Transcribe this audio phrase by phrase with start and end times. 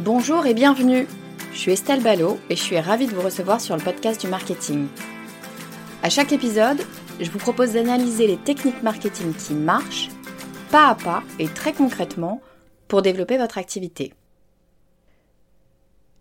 [0.00, 1.08] Bonjour et bienvenue.
[1.52, 4.28] Je suis Estelle Ballot et je suis ravie de vous recevoir sur le podcast du
[4.28, 4.86] marketing.
[6.04, 6.78] À chaque épisode,
[7.18, 10.08] je vous propose d'analyser les techniques marketing qui marchent,
[10.70, 12.40] pas à pas et très concrètement,
[12.86, 14.14] pour développer votre activité.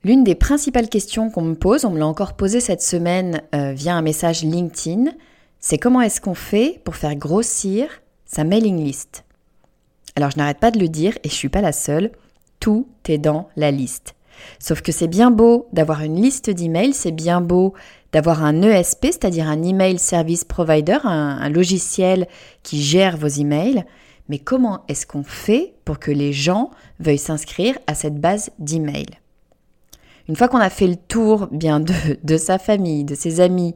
[0.03, 3.73] L'une des principales questions qu'on me pose, on me l'a encore posée cette semaine euh,
[3.73, 5.11] via un message LinkedIn,
[5.59, 7.89] c'est comment est-ce qu'on fait pour faire grossir
[8.25, 9.23] sa mailing list?
[10.15, 12.11] Alors je n'arrête pas de le dire et je suis pas la seule
[12.59, 14.15] tout est dans la liste.
[14.59, 17.73] Sauf que c'est bien beau d'avoir une liste d'emails, c'est bien beau
[18.11, 22.27] d'avoir un ESP, c'est-à-dire un email service provider, un, logiciel
[22.63, 23.83] qui gère vos emails.
[24.29, 29.19] Mais comment est-ce qu'on fait pour que les gens veuillent s'inscrire à cette base d'emails?
[30.27, 33.75] Une fois qu'on a fait le tour bien de, de sa famille, de ses amis,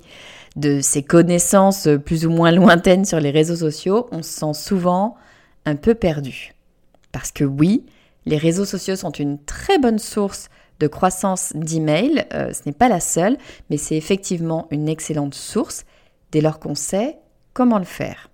[0.58, 5.16] de ses connaissances plus ou moins lointaines sur les réseaux sociaux, on se sent souvent
[5.66, 6.54] un peu perdu.
[7.14, 7.86] Parce que oui,
[8.26, 10.50] les réseaux sociaux sont une très bonne source
[10.80, 12.26] de croissance d'emails.
[12.34, 13.38] Euh, ce n'est pas la seule,
[13.70, 15.86] mais c'est effectivement une excellente source
[16.32, 17.18] dès lors qu'on sait
[17.54, 18.30] comment le faire.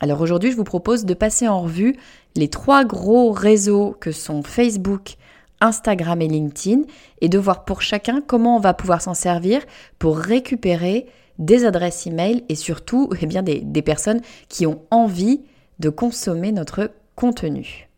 [0.00, 1.96] Alors aujourd'hui, je vous propose de passer en revue
[2.34, 5.14] les trois gros réseaux que sont Facebook,
[5.60, 6.82] Instagram et LinkedIn
[7.20, 9.62] et de voir pour chacun comment on va pouvoir s'en servir
[9.98, 11.06] pour récupérer
[11.38, 15.42] des adresses email et surtout eh des personnes qui ont envie
[15.78, 17.88] de consommer notre contenu.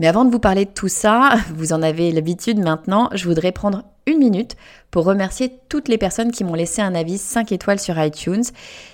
[0.00, 3.52] Mais avant de vous parler de tout ça, vous en avez l'habitude maintenant, je voudrais
[3.52, 4.56] prendre une minute
[4.90, 8.42] pour remercier toutes les personnes qui m'ont laissé un avis 5 étoiles sur iTunes.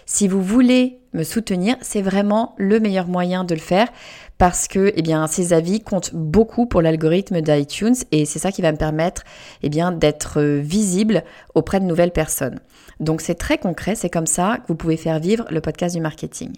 [0.04, 3.88] Si vous voulez me soutenir, c'est vraiment le meilleur moyen de le faire
[4.36, 8.72] parce que eh ces avis comptent beaucoup pour l'algorithme d'iTunes et c'est ça qui va
[8.72, 9.22] me permettre
[9.62, 11.22] eh d'être visible
[11.54, 12.58] auprès de nouvelles personnes.
[12.98, 16.02] Donc c'est très concret, c'est comme ça que vous pouvez faire vivre le podcast du
[16.02, 16.50] marketing.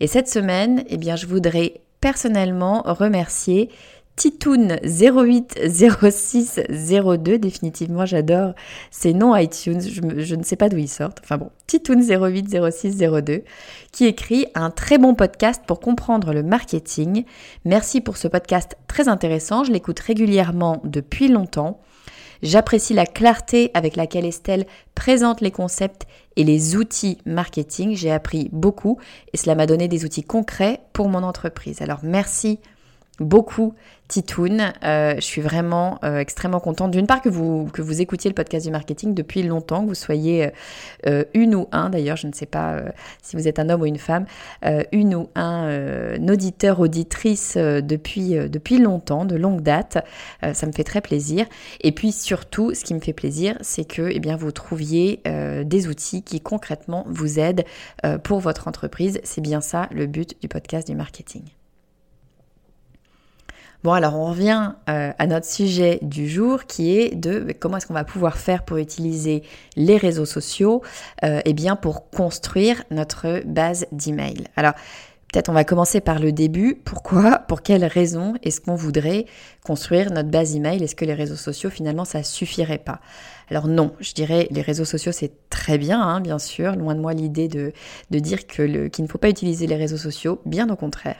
[0.00, 3.70] Et cette semaine, eh bien, je voudrais personnellement remercier
[4.16, 8.52] Titoun 080602, définitivement j'adore
[8.90, 13.44] ces noms iTunes, je, ne sais pas d'où ils sortent, enfin bon, Titoun 080602,
[13.90, 17.24] qui écrit un très bon podcast pour comprendre le marketing.
[17.64, 21.80] Merci pour ce podcast très intéressant, je l'écoute régulièrement depuis longtemps.
[22.42, 24.66] J'apprécie la clarté avec laquelle Estelle
[24.96, 27.94] présente les concepts et les outils marketing.
[27.94, 28.98] J'ai appris beaucoup
[29.32, 31.82] et cela m'a donné des outils concrets pour mon entreprise.
[31.82, 32.58] Alors merci
[33.22, 33.74] beaucoup
[34.12, 34.74] Titoun.
[34.84, 38.70] Euh, je suis vraiment euh, extrêmement contente d'une part que vous, écoutiez le podcast du
[38.70, 40.50] marketing depuis longtemps, que vous soyez
[41.06, 42.82] euh, une ou un, d'ailleurs je ne sais pas
[43.22, 44.26] si vous êtes un homme ou une femme,
[44.92, 49.98] une ou un auditeur, auditrice depuis, depuis longtemps, de longue date.
[50.52, 51.46] ça me fait très plaisir.
[51.80, 55.22] Et puis surtout, ce qui me fait plaisir, c'est que eh bien, vous trouviez
[55.64, 57.64] des outils qui concrètement vous aident
[58.22, 59.20] pour votre entreprise.
[59.24, 61.42] C'est bien ça le but du podcast du marketing.
[63.84, 67.86] Bon, alors on revient euh, à notre sujet du jour qui est de comment est-ce
[67.88, 69.42] qu'on va pouvoir faire pour utiliser
[69.74, 70.82] les réseaux sociaux
[71.24, 74.44] euh, eh bien pour construire notre base d'email.
[74.56, 74.74] Alors
[75.32, 76.74] Peut-être on va commencer par le début.
[76.84, 79.24] Pourquoi Pour quelles raisons est-ce qu'on voudrait
[79.64, 80.84] construire notre base email?
[80.84, 83.00] Est-ce que les réseaux sociaux finalement ça suffirait pas?
[83.52, 86.74] Alors non, je dirais les réseaux sociaux c'est très bien, hein, bien sûr.
[86.74, 87.74] Loin de moi l'idée de,
[88.10, 91.18] dire qu'il ne faut pas utiliser les réseaux sociaux, bien au contraire.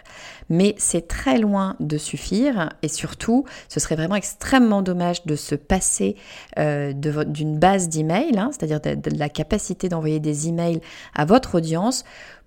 [0.49, 5.55] Mais c'est très loin de suffire et surtout ce serait vraiment extrêmement dommage de se
[5.55, 6.17] passer
[6.58, 10.81] euh, d'une base d'email, hein, c'est-à-dire de, de la capacité d'envoyer des emails
[11.14, 12.02] à votre audience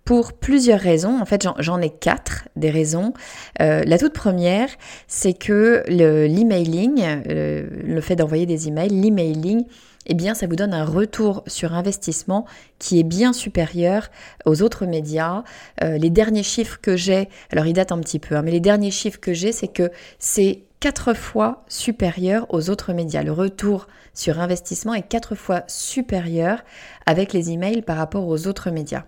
[0.06, 1.20] pour plusieurs raisons.
[1.20, 3.14] En fait, j'en ai quatre des raisons.
[3.62, 4.70] Euh, la toute première,
[5.08, 9.66] c'est que l'emailing, le, le, fait d'envoyer des emails, l'emailing,
[10.08, 12.46] eh bien, ça vous donne un retour sur investissement
[12.80, 14.10] qui est bien supérieur
[14.46, 15.44] aux autres médias.
[15.84, 18.60] Euh, les derniers chiffres que j'ai, alors ils datent un petit peu, hein, mais les
[18.60, 23.24] derniers chiffres que j'ai, c'est que c'est quatre fois supérieur aux autres médias.
[23.24, 26.64] Le retour sur investissement est quatre fois supérieur
[27.08, 29.06] avec les emails par rapport aux autres médias.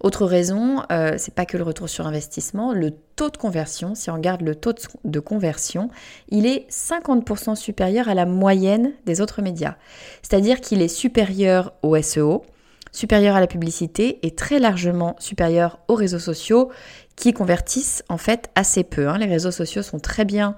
[0.00, 4.10] Autre raison, euh, c'est pas que le retour sur investissement, le taux de conversion, si
[4.10, 4.74] on regarde le taux
[5.04, 5.88] de conversion,
[6.28, 9.76] il est 50% supérieur à la moyenne des autres médias.
[10.22, 12.44] C'est-à-dire qu'il est supérieur au SEO,
[12.92, 16.70] supérieur à la publicité et très largement supérieur aux réseaux sociaux
[17.16, 19.08] qui convertissent en fait assez peu.
[19.08, 19.18] Hein.
[19.18, 20.56] Les réseaux sociaux sont très bien,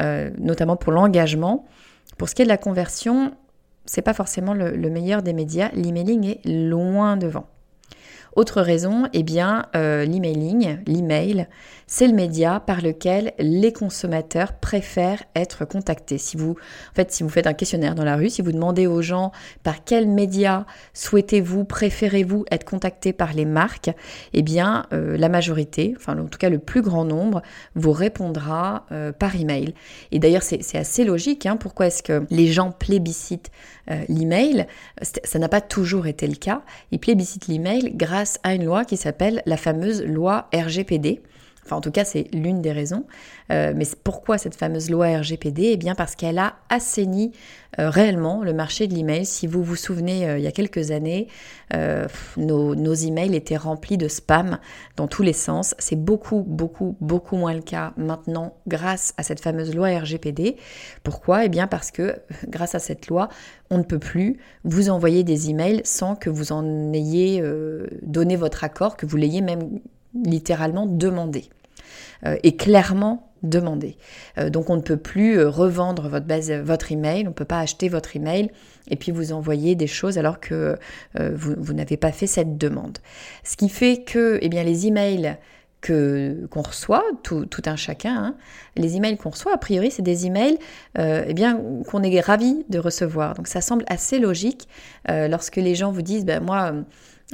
[0.00, 1.66] euh, notamment pour l'engagement.
[2.18, 3.32] Pour ce qui est de la conversion,
[3.84, 5.70] c'est pas forcément le, le meilleur des médias.
[5.74, 7.46] L'emailing est loin devant.
[8.36, 11.48] Autre raison, eh bien, euh, l'emailing, l'email,
[11.86, 16.18] c'est le média par lequel les consommateurs préfèrent être contactés.
[16.18, 16.56] Si vous,
[16.94, 19.30] faites un questionnaire dans la rue, si vous demandez aux gens
[19.62, 23.90] par quel média souhaitez-vous, préférez-vous être contacté par les marques,
[24.32, 27.42] eh bien, euh, la majorité, enfin en tout cas le plus grand nombre,
[27.76, 29.74] vous répondra euh, par email.
[30.10, 31.46] Et d'ailleurs, c'est assez logique.
[31.46, 33.50] Hein, pourquoi est-ce que les gens plébiscitent
[34.08, 34.66] l'email?
[35.02, 36.62] Ça n'a pas toujours été le cas.
[36.90, 41.22] Ils plébiscitent l'email grâce à une loi qui s'appelle la fameuse loi RGPD.
[41.66, 43.04] Enfin, en tout cas, c'est l'une des raisons.
[43.50, 47.32] Euh, mais pourquoi cette fameuse loi RGPD Eh bien, parce qu'elle a assaini
[47.80, 49.26] euh, réellement le marché de l'email.
[49.26, 51.26] Si vous vous souvenez, euh, il y a quelques années,
[52.36, 54.58] nos, nos, emails étaient remplis de spam
[54.94, 55.74] dans tous les sens.
[55.80, 60.56] C'est beaucoup, beaucoup, beaucoup moins le cas maintenant grâce à cette fameuse loi RGPD.
[61.02, 61.44] Pourquoi?
[61.44, 62.14] Eh bien, parce que
[62.46, 63.28] grâce à cette loi,
[63.70, 67.42] on ne peut plus vous envoyer des emails sans que vous en ayez
[68.02, 69.80] donné votre accord, que vous l'ayez même
[70.24, 71.48] littéralement demandé.
[72.24, 73.96] Euh, et clairement demandé.
[74.38, 77.44] Euh, donc on ne peut plus euh, revendre votre base, votre email, on ne peut
[77.44, 78.50] pas acheter votre email
[78.88, 80.78] et puis vous envoyer des choses alors que
[81.18, 82.98] vous, n'avez pas fait cette demande.
[83.42, 85.36] Ce qui fait que eh bien, les emails
[85.82, 88.34] qu'on reçoit, tout, un chacun, hein,
[88.76, 90.58] les emails qu'on reçoit, a priori, c'est des emails
[90.96, 91.34] eh
[91.88, 93.34] qu'on est ravi de recevoir.
[93.34, 94.68] Donc ça semble assez logique
[95.08, 96.72] lorsque les gens vous disent, ben, moi,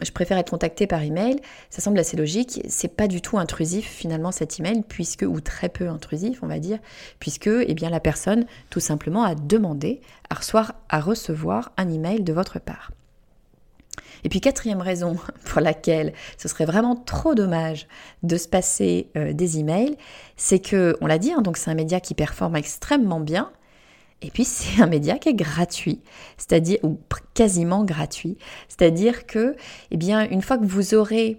[0.00, 1.36] je préfère être contacté par email.
[1.68, 2.62] Ça semble assez logique.
[2.68, 6.58] C'est pas du tout intrusif finalement cet email, puisque ou très peu intrusif, on va
[6.58, 6.78] dire,
[7.18, 10.00] puisque eh bien la personne tout simplement a demandé
[10.30, 12.90] à recevoir, à recevoir un email de votre part.
[14.24, 17.86] Et puis quatrième raison pour laquelle ce serait vraiment trop dommage
[18.22, 19.96] de se passer euh, des emails,
[20.36, 23.50] c'est que, on l'a dit, hein, donc c'est un média qui performe extrêmement bien,
[24.22, 26.00] et puis c'est un média qui est gratuit,
[26.36, 26.98] c'est-à-dire ou
[27.34, 28.36] quasiment gratuit,
[28.68, 29.56] c'est-à-dire que,
[29.90, 31.38] eh bien, une fois que vous aurez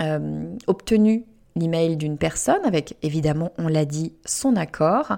[0.00, 1.24] euh, obtenu
[1.54, 5.16] l'email d'une personne avec évidemment, on l'a dit, son accord,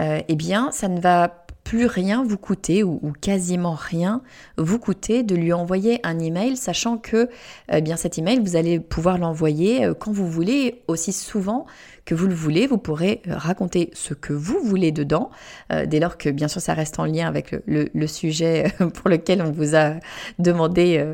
[0.00, 4.22] euh, eh bien, ça ne va plus rien vous coûter ou, quasiment rien
[4.56, 7.28] vous coûter de lui envoyer un email, sachant que
[7.72, 11.66] eh bien cet email vous allez pouvoir l'envoyer euh, quand vous voulez, aussi souvent
[12.04, 12.68] que vous le voulez.
[12.68, 15.30] Vous pourrez euh, raconter ce que vous voulez dedans,
[15.72, 19.42] euh, dès lors que bien sûr ça reste en lien avec le, sujet pour lequel
[19.42, 19.94] on vous a
[20.38, 21.04] demandé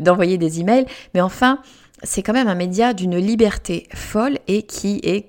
[0.00, 0.86] d'envoyer des emails.
[1.14, 1.60] Mais enfin,
[2.02, 5.28] c'est quand même un média d'une liberté folle et qui est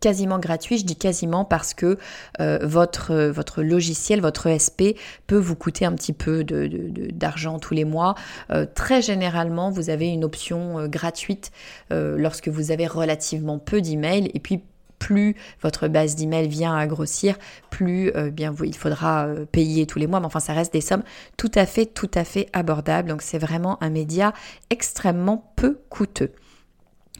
[0.00, 0.78] quasiment gratuit.
[0.78, 1.98] Je dis quasiment parce que
[2.40, 7.84] euh, votre, votre logiciel, votre ESP peut vous coûter un petit peu d'argent tous les
[7.84, 8.14] mois.
[8.50, 11.50] Euh, très généralement, vous avez une option euh, gratuite
[11.90, 14.62] lorsque vous avez relativement peu d'emails et puis
[14.98, 17.36] plus votre base d'emails vient à grossir,
[17.70, 20.20] plus bien il faudra payer tous les mois.
[20.20, 21.02] Mais enfin, ça reste des sommes
[21.36, 23.08] tout à fait, tout à fait abordables.
[23.08, 24.32] Donc, c'est vraiment un média
[24.70, 26.32] extrêmement peu coûteux.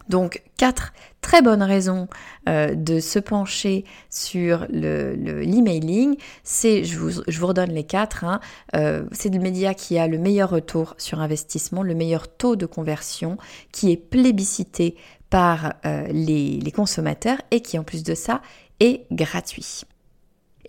[0.08, 2.08] Donc quatre très bonnes raisons
[2.48, 6.10] euh, de se pencher sur l'emailing.
[6.10, 8.40] Le, c'est, je vous, je redonne les quatre, hein,
[8.76, 12.66] euh, c'est le média qui a le meilleur retour sur investissement, le meilleur taux de
[12.66, 13.36] conversion,
[13.72, 14.96] qui est plébiscité
[15.30, 18.40] par euh, les consommateurs et qui en plus de ça
[18.80, 19.82] est gratuit.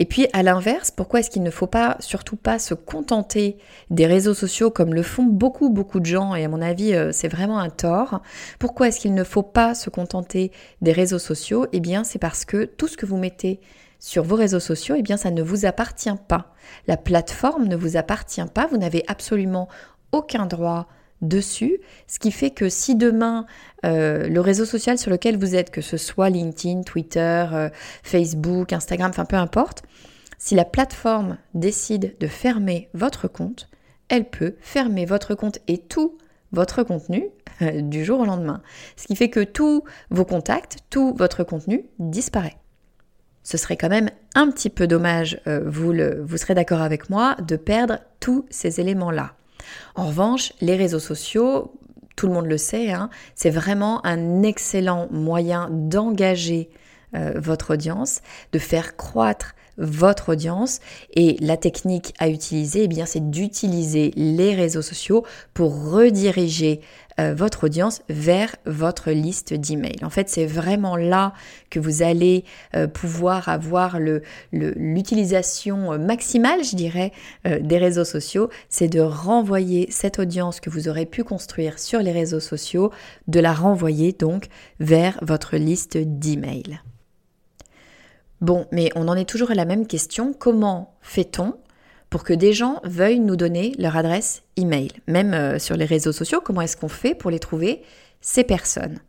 [0.01, 3.57] Et puis à l'inverse, pourquoi est-ce qu'il ne faut pas, surtout pas, se contenter
[3.89, 7.11] des réseaux sociaux comme le font beaucoup, beaucoup de gens, et à mon avis, euh,
[7.11, 8.21] c'est vraiment un tort.
[8.59, 11.67] Pourquoi est-ce qu'il ne faut pas se contenter des réseaux sociaux?
[11.73, 13.59] Eh bien, c'est parce que tout ce que vous mettez
[13.99, 16.53] sur vos réseaux sociaux, eh bien, ça ne vous appartient pas.
[16.87, 19.67] La plateforme ne vous appartient pas, vous n'avez absolument
[20.13, 20.87] aucun droit
[21.21, 23.45] dessus, ce qui fait que si demain
[23.85, 27.69] euh, le réseau social sur lequel vous êtes, que ce soit LinkedIn, Twitter, euh,
[28.03, 29.83] Facebook, Instagram, enfin peu importe,
[30.37, 33.69] si la plateforme décide de fermer votre compte,
[34.07, 36.17] elle peut fermer votre compte et tous
[36.51, 37.27] votre contenu
[37.61, 38.61] du jour au lendemain.
[38.95, 42.57] Ce qui fait que tous vos contacts, tout votre contenu disparaît.
[43.43, 47.09] Ce serait quand même un petit peu dommage, euh, vous, le, vous serez d'accord avec
[47.09, 49.33] moi, de perdre tous ces éléments-là.
[49.95, 51.73] En revanche, les réseaux sociaux,
[52.15, 56.69] tout le monde le sait, hein, c'est vraiment un excellent moyen d'engager
[57.15, 58.21] euh, votre audience,
[58.51, 60.79] de faire croître votre audience.
[61.13, 66.81] Et la technique à utiliser, eh c'est d'utiliser les réseaux sociaux pour rediriger
[67.19, 70.03] euh, votre audience vers votre liste d'emails.
[70.03, 71.33] En fait, c'est vraiment là
[71.69, 72.45] que vous allez
[72.75, 73.97] euh, pouvoir avoir
[74.51, 77.11] l'utilisation maximale, je dirais,
[77.45, 78.49] des réseaux sociaux.
[78.69, 82.91] C'est de renvoyer cette audience que vous aurez pu construire sur les réseaux sociaux,
[83.27, 84.47] de la renvoyer donc
[84.79, 86.79] vers votre liste d'emails.
[88.41, 90.33] Bon, mais on en est toujours à la même question.
[90.33, 91.55] Comment fait-on
[92.09, 96.11] pour que des gens veuillent nous donner leur adresse email Même euh, sur les réseaux
[96.11, 97.83] sociaux, comment est-ce qu'on fait pour les trouver
[98.21, 98.99] Ces personnes?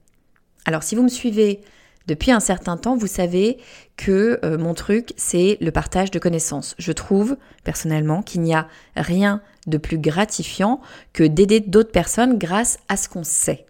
[0.66, 1.60] Alors, si vous me suivez
[2.06, 3.58] depuis un certain temps, vous savez
[3.96, 6.74] que euh, mon truc, c'est le partage de connaissances.
[6.78, 10.80] Je trouve personnellement qu'il n'y a rien de plus gratifiant
[11.12, 13.66] que d'aider d'autres personnes grâce à ce qu'on sait.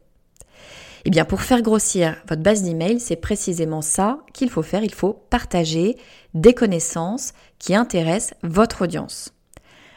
[1.05, 4.85] Eh bien, pour faire grossir votre base d'email, c'est précisément ça qu'il faut faire.
[4.85, 5.97] Il faut partager
[6.35, 9.33] des connaissances qui intéressent votre audience.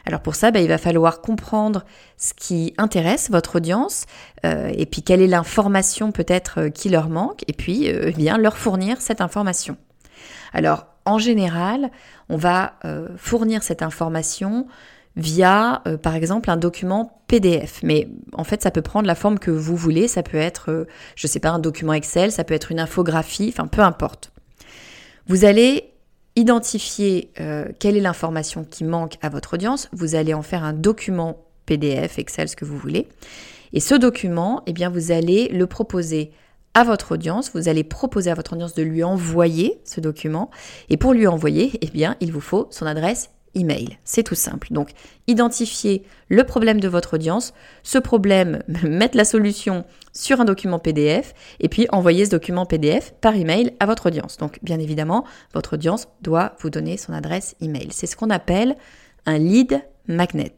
[0.06, 1.84] Alors pour ça, bah, il va falloir comprendre
[2.16, 4.04] ce qui intéresse votre audience
[4.44, 8.38] euh, et puis quelle est l'information peut-être euh, qui leur manque et puis euh, eh
[8.38, 9.76] leur fournir cette information.
[10.52, 11.90] Alors en général,
[12.30, 12.76] on va
[13.18, 14.66] fournir cette information
[15.16, 17.80] via, euh, par exemple, un document PDF.
[17.82, 20.08] Mais en fait, ça peut prendre la forme que vous voulez.
[20.08, 20.84] Ça peut être, euh,
[21.16, 24.32] je ne sais pas, un document Excel, ça peut être une infographie, enfin, peu importe.
[25.26, 25.90] Vous allez
[26.36, 29.88] identifier euh, quelle est l'information qui manque à votre audience.
[29.92, 33.08] Vous allez en faire un document PDF, Excel, ce que vous voulez.
[33.72, 36.32] Et ce document, eh bien, vous allez le proposer
[36.74, 40.50] à votre audience, vous allez proposer à votre audience de lui envoyer ce document.
[40.90, 43.98] Et pour lui envoyer, eh bien, il vous faut son adresse email.
[44.04, 44.68] C'est tout simple.
[44.70, 44.90] Donc,
[45.26, 51.34] identifier le problème de votre audience, ce problème, mettre la solution sur un document PDF
[51.60, 54.36] et puis envoyer ce document PDF par email à votre audience.
[54.36, 57.88] Donc, bien évidemment, votre audience doit vous donner son adresse email.
[57.90, 58.76] C'est ce qu'on appelle
[59.26, 60.54] un lead magnet.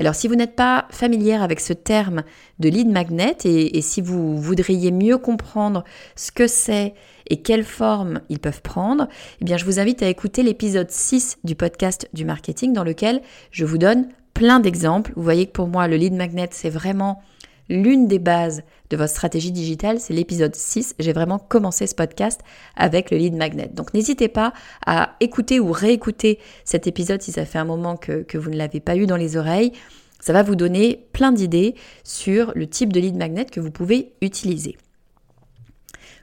[0.00, 2.22] Alors si vous n'êtes pas familière avec ce terme
[2.58, 5.84] de lead magnet et, si vous voudriez mieux comprendre
[6.16, 6.94] ce que c'est
[7.30, 9.08] et quelle forme ils peuvent prendre,
[9.40, 13.22] eh bien je vous invite à écouter l'épisode 6 du podcast du marketing dans lequel
[13.50, 15.12] je vous donne plein d'exemples.
[15.16, 17.22] Vous voyez que pour moi le lead magnet c'est vraiment
[17.70, 20.96] l'une des bases de votre stratégie digitale, c'est l'épisode 6.
[20.98, 22.40] J'ai vraiment commencé ce podcast
[22.76, 23.70] avec le lead magnet.
[23.72, 24.52] Donc n'hésitez pas
[24.84, 28.56] à écouter ou réécouter cet épisode si ça fait un moment que, que vous ne
[28.56, 29.72] l'avez pas eu dans les oreilles.
[30.18, 34.12] Ça va vous donner plein d'idées sur le type de lead magnet que vous pouvez
[34.20, 34.76] utiliser.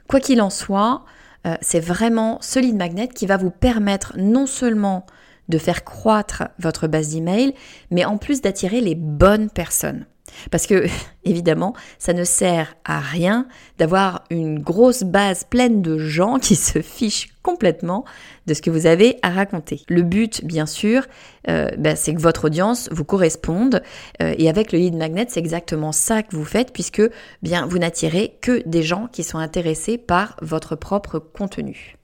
[0.08, 1.04] Quoi qu'il en soit,
[1.46, 5.06] euh, c'est vraiment ce lead magnet qui va vous permettre non seulement
[5.48, 7.54] de faire croître votre base d'email,
[7.90, 10.06] mais en plus d'attirer les bonnes personnes.
[10.50, 10.86] Parce que,
[11.24, 13.46] évidemment, ça ne sert à rien
[13.78, 18.04] d'avoir une grosse base pleine de gens qui se fichent complètement
[18.46, 19.82] de ce que vous avez à raconter.
[19.88, 21.06] Le but, bien sûr,
[21.48, 23.82] euh, ben, c'est que votre audience vous corresponde.
[24.22, 27.02] Euh, et avec le lead magnet, c'est exactement ça que vous faites, puisque
[27.42, 31.96] bien, vous n'attirez que des gens qui sont intéressés par votre propre contenu.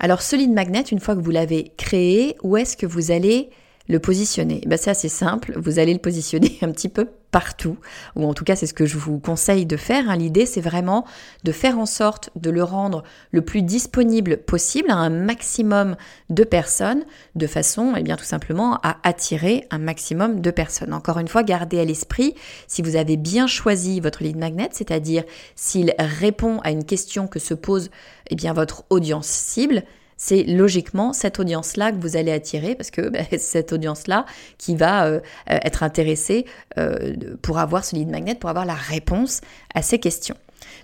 [0.00, 3.50] Alors, ce lead magnet, une fois que vous l'avez créé, où est-ce que vous allez
[3.88, 7.78] le positionner ben C'est assez simple, vous allez le positionner un petit peu partout,
[8.14, 10.08] ou en tout cas c'est ce que je vous conseille de faire.
[10.08, 10.16] Hein.
[10.16, 11.04] L'idée c'est vraiment
[11.42, 15.96] de faire en sorte de le rendre le plus disponible possible à un maximum
[16.30, 20.92] de personnes, de façon eh bien tout simplement à attirer un maximum de personnes.
[20.92, 22.34] Encore une fois, gardez à l'esprit
[22.68, 25.24] si vous avez bien choisi votre lead magnet, c'est-à-dire
[25.56, 27.90] s'il répond à une question que se pose
[28.30, 29.82] eh bien votre audience cible,
[30.16, 34.26] c'est logiquement cette audience-là que vous allez attirer parce que ben, cette audience-là
[34.58, 36.46] qui va euh, euh, être intéressée
[36.78, 39.40] euh, pour avoir ce lead magnet, pour avoir la réponse
[39.74, 40.36] à ces questions.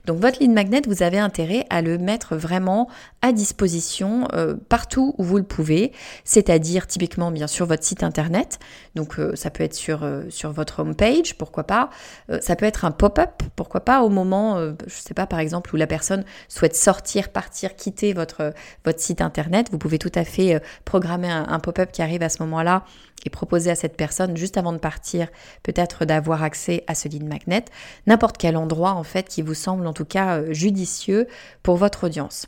[0.06, 2.88] Donc votre lead magnet, vous avez intérêt à le mettre vraiment
[3.22, 5.92] à disposition euh, partout où vous le pouvez,
[6.24, 8.58] c'est-à-dire typiquement bien sûr votre site internet.
[8.94, 11.90] Donc euh, ça peut être sur, euh, sur votre homepage, pourquoi pas.
[12.40, 15.74] ça peut être un pop-up, pourquoi pas au moment, je ne sais pas par exemple,
[15.74, 18.52] où la personne souhaite sortir, partir, quitter votre,
[18.84, 19.68] votre site internet.
[19.70, 22.84] Vous pouvez tout à fait programmer un pop-up qui arrive à ce moment-là
[23.24, 25.28] et proposer à cette personne juste avant de partir
[25.62, 27.64] peut-être d'avoir accès à ce lead magnet,
[28.06, 31.26] n'importe quel endroit en fait qui vous semble en tout cas euh, judicieux
[31.62, 32.46] pour votre audience.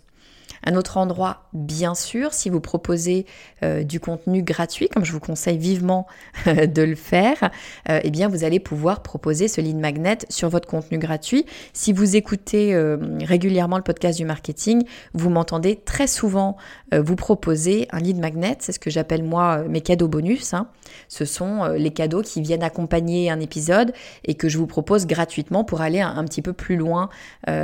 [0.64, 3.26] Un autre endroit, bien sûr, si vous proposez
[3.64, 6.07] euh, du contenu gratuit, comme je vous conseille vivement
[6.47, 7.50] de le faire,
[7.88, 11.47] euh, eh bien vous allez pouvoir proposer ce lead magnet sur votre contenu gratuit.
[11.73, 16.57] Si vous écoutez euh, régulièrement le podcast du marketing, vous m'entendez très souvent
[16.95, 18.57] vous proposer un lead magnet.
[18.61, 20.52] C'est ce que j'appelle moi mes cadeaux bonus.
[20.52, 20.69] Hein.
[21.09, 23.92] Ce sont les cadeaux qui viennent accompagner un épisode
[24.25, 27.09] et que je vous propose gratuitement pour aller un, petit peu plus loin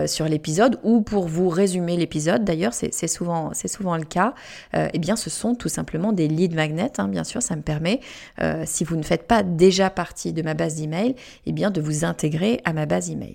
[0.07, 2.45] sur l'épisode ou pour vous résumer l'épisode.
[2.45, 4.35] D'ailleurs, souvent, souvent le cas.
[4.75, 6.92] eh bien, ce sont tout simplement des lead magnets.
[6.99, 8.00] Hein, bien sûr, ça me permet,
[8.40, 11.14] euh, si vous ne faites pas déjà partie de ma base d'email,
[11.47, 13.35] eh bien de vous intégrer à ma base email.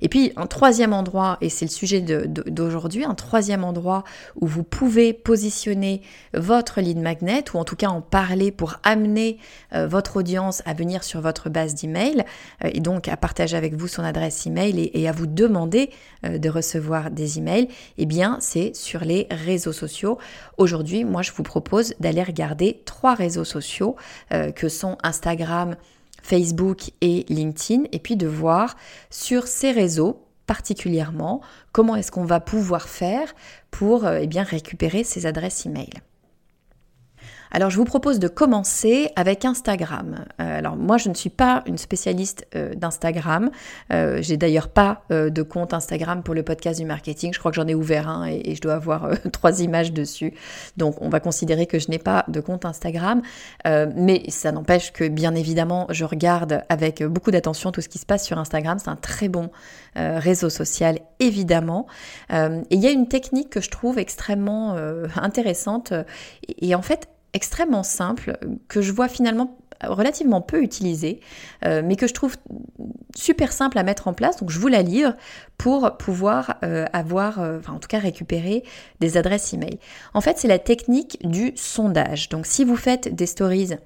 [0.00, 4.04] Et puis un troisième endroit, et c'est le sujet d'aujourd'hui, un troisième endroit
[4.40, 6.02] où vous pouvez positionner
[6.34, 9.38] votre lead magnet, ou en tout cas en parler pour amener
[9.74, 12.24] euh, votre audience à venir sur votre base d'email,
[12.64, 15.90] euh, et donc à partager avec vous son adresse email et, et à vous demander
[16.24, 20.18] euh, de recevoir des emails, eh bien c'est sur les réseaux sociaux.
[20.56, 23.96] Aujourd'hui, moi je vous propose d'aller regarder trois réseaux sociaux
[24.54, 25.76] que sont Instagram,
[26.28, 28.76] Facebook et LinkedIn, et puis de voir
[29.08, 31.40] sur ces réseaux particulièrement
[31.72, 33.34] comment est-ce qu'on va pouvoir faire
[33.70, 35.90] pour euh, eh récupérer ces adresses email.
[37.50, 40.24] Alors je vous propose de commencer avec Instagram.
[40.40, 43.50] Euh, alors moi je ne suis pas une spécialiste euh, d'Instagram.
[43.92, 47.32] Euh, j'ai d'ailleurs pas de compte Instagram pour le podcast du marketing.
[47.32, 50.34] Je crois que j'en ai ouvert un et, je dois avoir trois images dessus.
[50.76, 53.22] Donc on va considérer que je n'ai pas de compte Instagram.
[53.64, 58.06] mais ça n'empêche que bien évidemment je regarde avec beaucoup d'attention tout ce qui se
[58.06, 58.78] passe sur Instagram.
[58.78, 59.50] C'est un très bon
[59.94, 61.86] réseau social évidemment.
[62.30, 64.76] et il y a une technique que je trouve extrêmement
[65.16, 65.92] intéressante.
[66.60, 71.20] et en fait extrêmement simple que je vois finalement relativement peu utilisé,
[71.64, 72.36] euh, mais que je trouve
[73.14, 74.38] super simple à mettre en place.
[74.38, 75.14] Donc je vous la livre
[75.56, 78.64] pour pouvoir euh, avoir, euh, enfin en tout cas récupérer
[79.00, 79.78] des adresses email.
[80.14, 82.28] En fait, c'est la technique du sondage.
[82.28, 83.76] Donc si vous faites des stories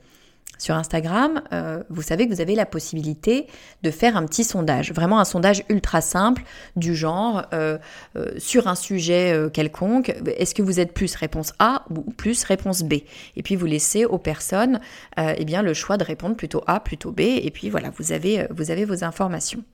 [0.63, 3.49] sur Instagram, euh, vous savez que vous avez la possibilité
[3.83, 6.45] de faire un petit sondage, vraiment un sondage ultra simple
[6.77, 7.79] du genre euh,
[8.15, 12.85] euh, sur un sujet quelconque, est-ce que vous êtes plus réponse A ou plus réponse
[12.85, 12.95] B?
[13.35, 14.79] Et puis vous laissez aux personnes
[15.17, 18.47] eh bien, le choix de répondre plutôt A, plutôt B, et puis voilà, vous avez,
[18.51, 19.65] vous avez vos informations.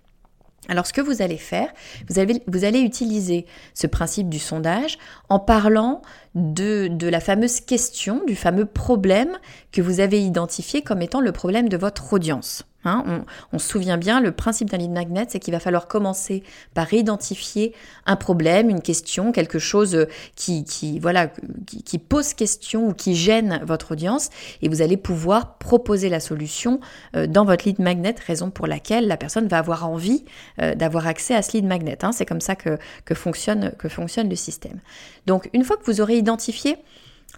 [0.66, 1.68] Alors ce que vous allez faire,
[2.08, 6.02] vous, allez utiliser ce principe du sondage en parlant
[6.34, 9.38] de, la fameuse question, du fameux problème
[9.72, 12.66] que vous avez identifié comme étant le problème de votre audience.
[12.84, 16.44] Hein, on, se souvient bien, le principe d'un lead magnet, c'est qu'il va falloir commencer
[16.74, 17.74] par identifier
[18.06, 20.64] un problème, une question, quelque chose qui,
[21.00, 21.28] voilà,
[21.66, 24.30] qui, pose question ou qui gêne votre audience,
[24.62, 26.78] et vous allez pouvoir proposer la solution
[27.16, 30.24] euh, dans votre lead magnet, raison pour laquelle la personne va avoir envie
[30.62, 32.04] euh, d'avoir accès à ce lead magnet.
[32.04, 32.12] Hein.
[32.12, 32.78] c'est comme ça que,
[33.14, 34.78] fonctionne, que fonctionne le système.
[35.26, 36.76] Donc, une fois que vous aurez identifié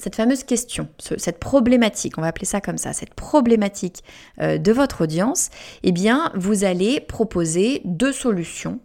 [0.01, 4.03] cette fameuse question, cette problématique, on va appeler ça comme ça, cette problématique
[4.41, 5.51] euh, de votre audience,
[5.83, 8.81] eh bien, vous allez proposer deux solutions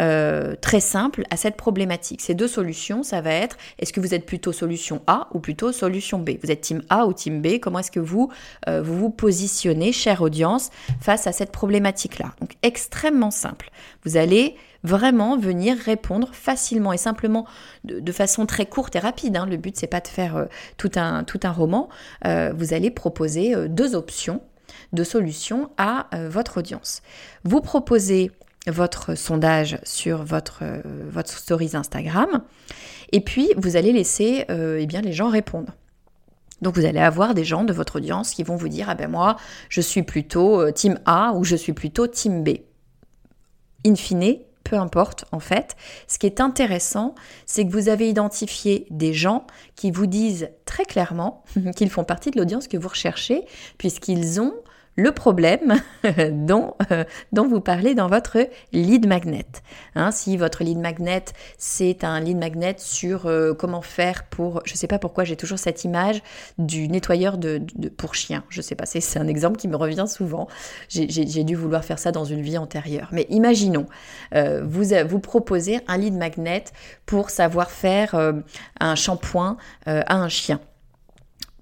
[0.00, 2.20] euh, très simples à cette problématique.
[2.20, 5.72] Ces deux solutions, ça va être est-ce que vous êtes plutôt solution A ou plutôt
[5.72, 6.32] solution B?
[6.42, 7.58] Vous êtes team A ou team B?
[7.60, 8.30] Comment est-ce que vous,
[8.68, 12.34] euh, vous vous positionnez, chère audience, face à cette problématique-là?
[12.40, 13.70] Donc extrêmement simple.
[14.04, 17.46] Vous allez vraiment venir répondre facilement et simplement
[17.84, 19.36] de, façon très courte et rapide.
[19.36, 19.46] Hein.
[19.46, 20.44] Le but, c'est pas de faire euh,
[20.78, 21.88] tout, un, tout un roman.
[22.24, 24.40] Euh, vous allez proposer euh, deux options
[24.92, 27.02] de solutions à votre audience.
[27.44, 28.30] Vous proposez
[28.66, 30.62] votre sondage sur votre,
[31.08, 32.42] votre Instagram
[33.12, 35.72] et puis vous allez laisser eh bien, les gens répondre.
[36.62, 39.10] Donc vous allez avoir des gens de votre audience qui vont vous dire ah ben
[39.10, 39.36] moi
[39.68, 42.58] je suis plutôt team A ou je suis plutôt team B.
[43.86, 45.76] In fine, peu importe en fait.
[46.08, 47.14] Ce qui est intéressant,
[47.46, 51.44] c'est que vous avez identifié des gens qui vous disent très clairement
[51.76, 53.44] qu'ils font partie de l'audience que vous recherchez,
[53.78, 54.54] puisqu'ils ont
[54.96, 55.74] le problème
[56.32, 58.38] dont, euh, dont vous parlez dans votre
[58.72, 59.46] lead magnet.
[59.94, 61.24] Hein, si votre lead magnet,
[61.58, 65.36] c'est un lead magnet sur euh, comment faire pour, je ne sais pas pourquoi j'ai
[65.36, 66.22] toujours cette image
[66.58, 67.62] du nettoyeur de,
[67.96, 68.42] pour chien.
[68.48, 70.48] Je ne sais pas, c'est un exemple qui me revient souvent.
[70.88, 73.08] J'ai dû vouloir faire ça dans une vie antérieure.
[73.12, 73.86] Mais imaginons,
[74.34, 76.64] euh, vous, vous proposez un lead magnet
[77.04, 78.14] pour savoir faire
[78.80, 80.60] un shampoing à un chien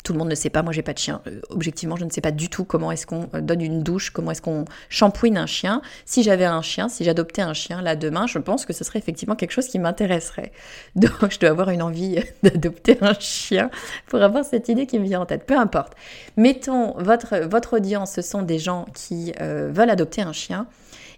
[0.04, 1.22] tout le monde ne sait pas, moi j'ai pas de chien.
[1.26, 4.10] Euh, objectivement, je ne sais pas du tout comment est-ce qu'on euh, donne une douche,
[4.10, 5.80] comment est-ce qu'on shampouine un chien.
[6.04, 8.98] Si j'avais un chien, si j'adoptais un chien là demain, je pense que ce serait
[8.98, 10.52] effectivement quelque chose qui m'intéresserait.
[10.94, 13.70] Donc je dois avoir une envie d'adopter un chien
[14.06, 15.46] pour avoir cette idée qui me vient en tête.
[15.46, 15.94] Peu importe.
[16.36, 20.66] Mettons votre, votre audience, ce sont des gens qui euh, veulent adopter un chien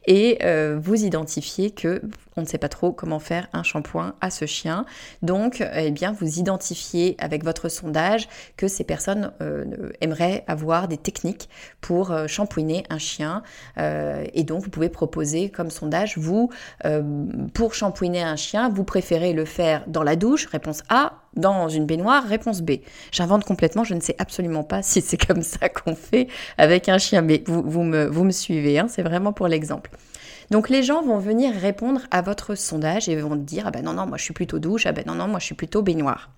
[0.07, 2.01] et euh, vous identifiez que
[2.37, 4.85] on ne sait pas trop comment faire un shampoing à ce chien.
[5.23, 10.99] Donc, eh bien, vous identifiez avec votre sondage que ces personnes euh, aimeraient avoir des
[10.99, 11.49] techniques
[11.81, 12.27] pour euh,
[12.91, 13.43] un chien.
[13.79, 16.51] et donc, vous pouvez proposer comme sondage, vous,
[17.55, 21.87] pour shampouiner un chien, vous préférez le faire dans la douche, réponse A, dans une
[21.87, 22.73] baignoire Réponse B.
[23.13, 26.99] J'invente complètement, je ne sais absolument pas si c'est comme ça qu'on fait avec un
[26.99, 29.91] chien, mais vous, vous, me, vous me suivez, hein, c'est vraiment pour l'exemple.
[30.51, 33.93] Donc les gens vont venir répondre à votre sondage et vont dire ah ben non
[33.93, 36.31] non moi je suis plutôt douche, ah ben non non moi je suis plutôt baignoire.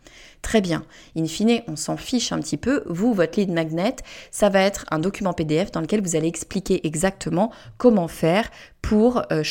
[0.43, 0.85] Très bien.
[1.17, 2.83] In fine, on s'en fiche un petit peu.
[2.87, 3.97] Vous, votre lead magnet,
[4.31, 8.49] ça va être un document PDF dans lequel vous allez expliquer exactement comment faire
[8.81, 9.43] pour euh,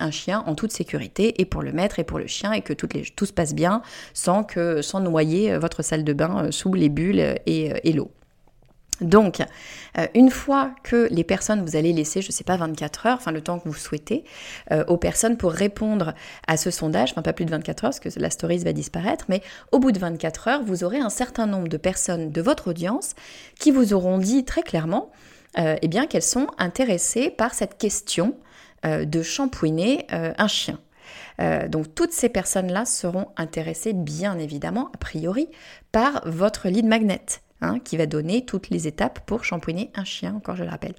[0.00, 2.72] un chien en toute sécurité et pour le maître et pour le chien et que
[2.74, 3.82] tout se passe bien
[4.12, 8.10] sans, que, sans noyer euh, votre salle de bain euh, sous les bulles et l'eau.
[9.00, 9.40] Donc,
[9.96, 13.16] euh, une fois que les personnes, vous allez laisser, je ne sais pas, 24 heures,
[13.16, 14.24] enfin le temps que vous souhaitez,
[14.72, 16.14] euh, aux personnes pour répondre
[16.46, 19.26] à ce sondage, enfin pas plus de 24 heures, parce que la stories va disparaître,
[19.28, 22.68] mais au bout de 24 heures, vous aurez un certain nombre de personnes de votre
[22.68, 23.14] audience
[23.58, 25.10] qui vous auront dit très clairement
[25.58, 28.36] euh, eh bien, qu'elles sont intéressées par cette question
[28.84, 30.78] de shampouiner un chien.
[31.68, 35.48] donc toutes ces personnes-là seront intéressées bien évidemment, a priori,
[35.90, 37.40] par votre lead magnet.
[37.60, 40.94] Hein, qui va donner toutes les étapes pour shampouiner un chien, encore je le rappelle.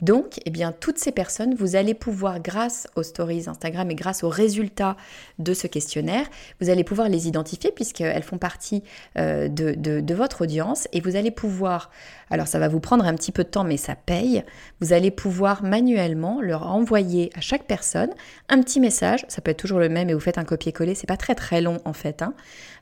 [0.00, 4.24] Donc, eh bien, toutes ces personnes, vous allez pouvoir, grâce aux stories Instagram et grâce
[4.24, 4.96] aux résultats
[5.38, 6.26] de ce questionnaire,
[6.60, 8.82] vous allez pouvoir les identifier puisqu'elles font partie
[9.18, 11.90] euh, de, votre audience et vous allez pouvoir,
[12.30, 14.44] alors ça va vous prendre un petit peu de temps mais ça paye,
[14.80, 18.10] vous allez pouvoir manuellement leur envoyer à chaque personne
[18.48, 21.06] un petit message, ça peut être toujours le même et vous faites un copier-coller, c'est
[21.06, 22.34] pas très très long en fait, hein.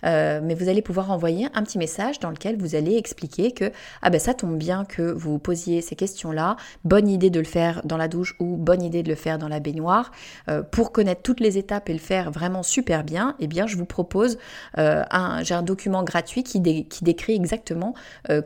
[0.04, 3.72] euh, mais vous allez pouvoir envoyer un petit message dans lequel vous allez expliquer que
[4.02, 7.82] ah ben ça tombe bien que vous posiez ces questions-là, bonne idée de le faire
[7.84, 10.10] dans la douche ou bonne idée de le faire dans la baignoire.
[10.48, 13.76] Euh, pour connaître toutes les étapes et le faire vraiment super bien, eh bien je
[13.76, 14.38] vous propose
[14.78, 17.94] euh, un, j'ai un document gratuit qui, décrit exactement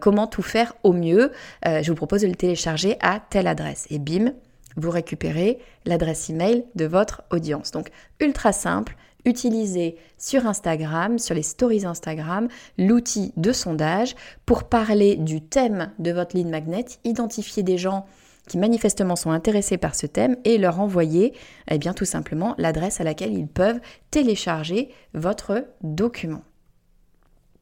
[0.01, 1.33] comment tout faire au mieux.
[1.64, 4.33] je vous propose de le télécharger à telle adresse et bim,
[4.77, 7.70] vous récupérez l'adresse email de votre audience.
[7.72, 15.16] Donc ultra simple, utilisez sur Instagram, sur les stories Instagram, l'outil de sondage pour parler
[15.16, 18.07] du thème de votre lead magnet, identifier des gens
[18.46, 21.35] qui manifestement sont intéressés par ce thème et leur envoyer
[21.68, 26.42] eh bien tout simplement l'adresse à laquelle ils peuvent télécharger votre document.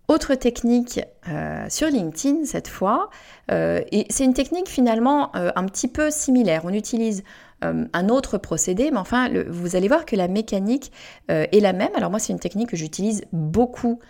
[0.07, 3.09] Autre technique euh, sur LinkedIn cette fois,
[3.51, 6.61] euh, et c'est une technique finalement euh, un petit peu similaire.
[6.65, 7.25] On utilise
[7.63, 10.93] un autre procédé, mais enfin, vous allez voir que la mécanique
[11.31, 11.89] est la même.
[11.97, 14.01] Alors moi, c'est une technique que j'utilise beaucoup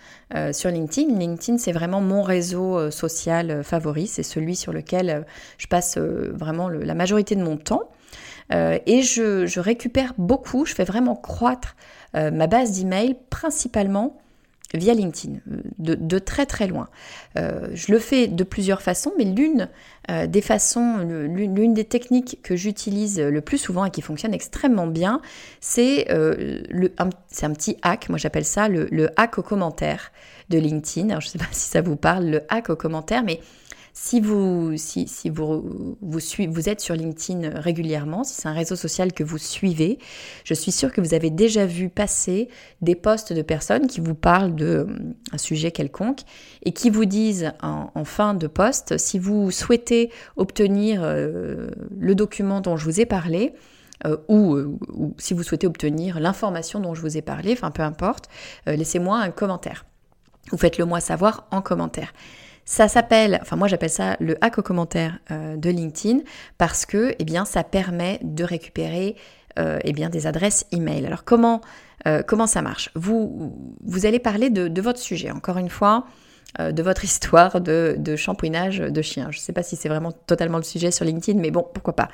[0.51, 1.17] sur LinkedIn.
[1.17, 5.25] LinkedIn, c'est vraiment mon réseau social favori, c'est celui sur lequel
[5.57, 7.83] je passe vraiment la majorité de mon temps.
[8.51, 11.77] et je, récupère beaucoup, je fais vraiment croître
[12.13, 14.17] ma base d'email principalement
[14.75, 15.39] via LinkedIn,
[15.79, 16.87] de, très très loin.
[17.37, 19.69] Euh, je le fais de plusieurs façons, mais l'une
[20.09, 24.87] euh, des façons, l'une des techniques que j'utilise le plus souvent et qui fonctionne extrêmement
[24.87, 25.21] bien,
[25.61, 26.61] c'est euh,
[26.97, 27.09] un,
[27.51, 30.11] petit hack, moi j'appelle ça le, hack au commentaire
[30.49, 31.09] de LinkedIn.
[31.09, 33.39] Alors je ne sais pas si ça vous parle, le hack au commentaire, mais
[33.97, 38.75] si vous, si, si vous, vous, vous êtes sur LinkedIn régulièrement, si c'est un réseau
[38.75, 39.99] social que vous suivez,
[40.43, 42.49] je suis sûre que vous avez déjà vu passer
[42.81, 44.87] des posts de personnes qui vous parlent d'un euh,
[45.37, 46.19] sujet quelconque
[46.63, 52.59] et qui vous disent en, fin de post, si vous souhaitez obtenir euh, le document
[52.59, 53.53] dont je vous ai parlé,
[54.05, 54.57] euh, ou,
[54.93, 58.25] ou, si vous souhaitez obtenir l'information dont je vous ai parlé, enfin peu importe,
[58.67, 59.85] laissez-moi un commentaire.
[60.51, 62.11] Vous faites le moi savoir en commentaire.
[62.65, 66.21] Ça s'appelle, enfin moi j'appelle ça le hack au commentaire euh, de LinkedIn
[66.57, 69.15] parce que eh bien, ça permet de récupérer
[69.59, 71.05] euh, eh bien, des adresses email.
[71.05, 71.61] Alors comment,
[72.07, 72.89] euh, comment ça marche?
[72.95, 76.07] Vous, vous allez parler de, votre sujet, encore une fois,
[76.59, 79.27] de votre histoire de, de shampouinage de chien.
[79.29, 81.95] Je ne sais pas si c'est vraiment totalement le sujet sur LinkedIn, mais bon, pourquoi
[81.95, 82.07] pas.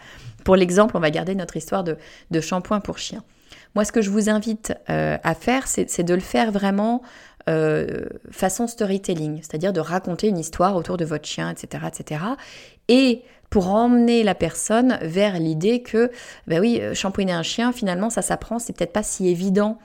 [0.43, 1.97] Pour l'exemple, on va garder notre histoire de,
[2.29, 3.23] de shampoing pour chien.
[3.73, 7.01] Moi, ce que je vous invite à faire, c'est de le faire vraiment
[7.49, 12.21] euh, façon storytelling, c'est-à-dire de raconter une histoire autour de votre chien, etc., etc.
[12.87, 16.11] Et pour emmener la personne vers l'idée que,
[16.47, 19.79] ben oui, euh, shampouiner un chien, finalement, ça s'apprend, c'est peut-être pas si évident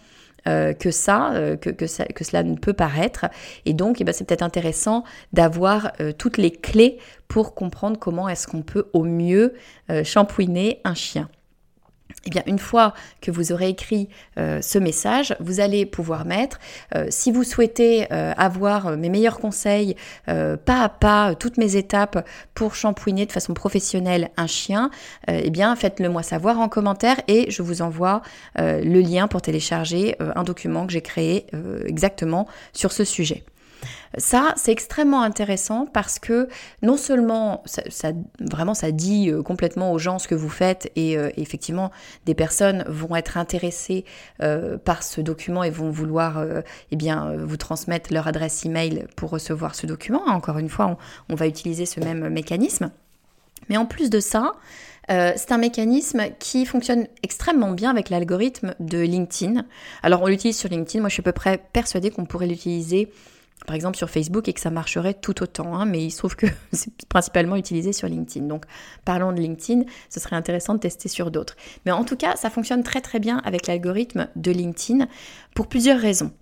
[0.47, 3.27] euh, que ça, que, que, ça, que cela ne peut paraître.
[3.64, 8.47] Et donc, eh ben, c'est peut-être intéressant d'avoir toutes les clés pour comprendre comment est-ce
[8.47, 9.55] qu'on peut au mieux
[10.05, 11.29] shampouiner un chien.
[12.27, 16.59] Eh bien, une fois que vous aurez écrit euh, ce message, vous allez pouvoir mettre,
[16.95, 22.27] euh, si vous souhaitez euh, avoir mes meilleurs conseils, pas à pas, toutes mes étapes
[22.55, 24.90] pour shampouiner de façon professionnelle un chien,
[25.29, 28.23] eh bien, faites-le moi savoir en commentaire et je vous envoie
[28.57, 31.47] le lien pour télécharger un document que j'ai créé
[31.87, 33.45] exactement sur ce sujet.
[34.18, 36.48] Ça, c'est extrêmement intéressant parce que
[36.83, 37.62] non seulement
[38.40, 41.90] vraiment ça dit euh, complètement aux gens ce que vous faites et euh, effectivement
[42.24, 44.05] des personnes vont être intéressées
[44.42, 46.42] euh, par ce document et vont vouloir
[46.90, 50.22] eh bien vous transmettre leur adresse email pour recevoir ce document.
[50.26, 50.96] Encore une fois,
[51.29, 52.90] on, va utiliser ce même mécanisme.
[53.68, 54.52] Mais en plus de ça,
[55.09, 59.64] c'est un mécanisme qui fonctionne extrêmement bien avec l'algorithme de LinkedIn.
[60.02, 63.11] Alors on l'utilise sur LinkedIn, moi je suis à peu près persuadée qu'on pourrait l'utiliser
[63.66, 65.76] par exemple sur Facebook et que ça marcherait tout autant.
[65.76, 68.46] Hein, mais il se trouve que c'est principalement utilisé sur LinkedIn.
[68.46, 68.64] Donc
[69.05, 71.57] parlons de LinkedIn, ce serait intéressant de tester sur d'autres.
[71.85, 75.07] Mais en tout cas, ça fonctionne très très bien avec l'algorithme de LinkedIn
[75.55, 76.33] pour plusieurs raisons.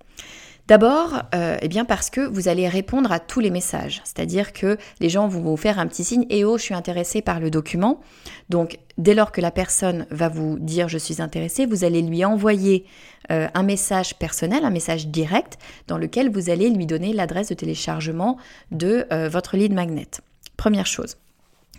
[0.67, 4.79] D'abord, euh, eh bien parce que vous allez répondre à tous les messages, c'est-à-dire que
[4.99, 7.51] les gens vont vous faire un petit signe et oh, je suis intéressé par le
[7.51, 8.01] document.
[8.49, 12.25] Donc, dès lors que la personne va vous dire je suis intéressé, vous allez lui
[12.25, 12.87] envoyer
[13.31, 17.55] euh, un message personnel, un message direct, dans lequel vous allez lui donner l'adresse de
[17.55, 18.39] téléchargement
[18.71, 20.09] de euh, votre lead magnet.
[20.57, 21.19] Première chose.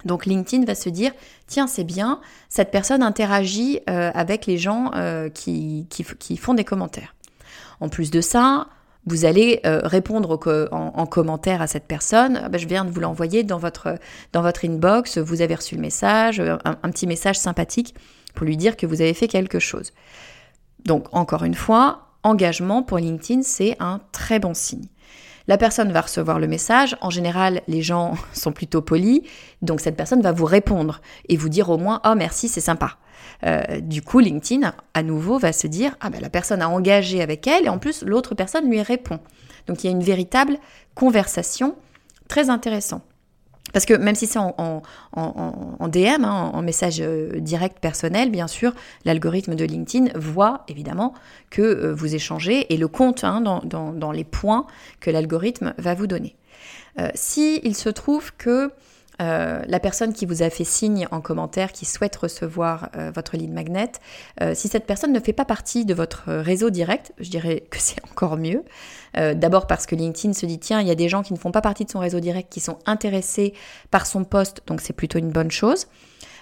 [0.04, 1.12] Donc LinkedIn va se dire,
[1.48, 4.92] tiens, c'est bien, cette personne interagit avec les gens
[5.34, 7.15] qui, qui font des commentaires.
[7.80, 8.68] En plus de ça,
[9.06, 10.40] vous allez euh, répondre
[10.72, 12.42] en, commentaire à cette personne.
[12.44, 14.00] Ah ben, je viens de vous l'envoyer dans votre,
[14.64, 15.18] inbox.
[15.20, 17.94] Vous avez reçu le message, un, un, petit message sympathique
[18.34, 19.92] pour lui dire que vous avez fait quelque chose.
[20.86, 24.88] Donc, encore une fois, engagement pour LinkedIn, c'est un très bon signe.
[25.48, 26.98] La personne va recevoir le message.
[27.02, 29.22] En général, les gens sont plutôt polis.
[29.62, 32.98] Donc, cette personne va vous répondre et vous dire au moins Oh, merci, c'est sympa.
[33.44, 37.22] Euh, du coup, LinkedIn, à nouveau, va se dire Ah ben la personne a engagé
[37.22, 39.20] avec elle et en plus, l'autre personne lui répond.
[39.68, 40.58] Donc, il y a une véritable
[40.94, 41.76] conversation
[42.28, 43.04] très intéressante.
[43.76, 44.82] Parce que même si c'est en,
[45.82, 51.14] DM, hein, en message euh, direct personnel, bien sûr, l'algorithme de LinkedIn voit évidemment
[51.50, 54.66] que euh, vous échangez et le compte hein, dans, les points
[55.02, 56.38] que l'algorithme va vous donner.
[57.00, 58.72] Euh, si il se trouve que
[59.22, 63.38] euh, la personne qui vous a fait signe en commentaire qui souhaite recevoir euh, votre
[63.38, 63.92] lead magnet,
[64.42, 67.78] euh, si cette personne ne fait pas partie de votre réseau direct, je dirais que
[67.80, 68.64] c'est encore mieux.
[69.16, 71.52] D'abord parce que LinkedIn se dit tiens, il y a des gens qui ne font
[71.52, 73.54] pas partie de son réseau direct qui sont intéressés
[73.90, 75.88] par son poste, donc c'est plutôt une bonne chose.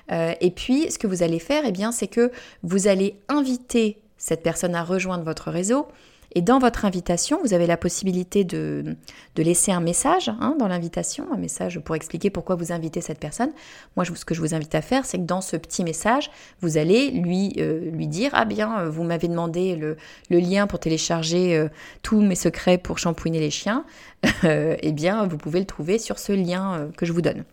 [0.10, 2.32] et puis, ce que vous allez faire, eh bien, c'est que
[2.64, 5.88] vous allez inviter cette personne à rejoindre votre réseau
[6.36, 8.96] et dans votre invitation, vous avez la possibilité de,
[9.38, 13.52] laisser un message hein, dans l'invitation, un message pour expliquer pourquoi vous invitez cette personne.
[13.96, 16.78] Moi, ce que je vous invite à faire, c'est que dans ce petit message, vous
[16.78, 19.98] allez lui, euh, lui dire, ah bien, euh, vous m'avez demandé le,
[20.30, 21.70] lien pour télécharger euh,
[22.02, 23.86] tous mes secrets pour shampouiner les chiens.
[24.44, 27.44] eh bien, vous pouvez le trouver sur ce lien que je vous donne.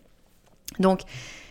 [0.79, 1.01] Donc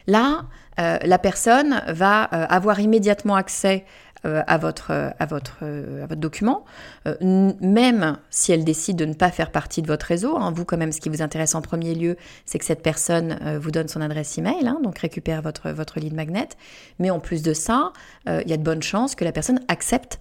[0.07, 0.47] là,
[0.79, 3.85] la personne va avoir immédiatement accès
[4.25, 6.65] à, votre, à, votre, euh, à votre document,
[7.07, 10.37] euh, même si elle décide de ne pas faire partie de votre réseau.
[10.37, 13.39] Hein, vous, quand même, ce qui vous intéresse en premier lieu, c'est que cette personne
[13.61, 16.49] vous donne son adresse email, hein, donc récupère votre, votre lead magnet.
[16.99, 17.93] Mais en plus de ça,
[18.27, 20.19] il y a de bonnes chances que la personne accepte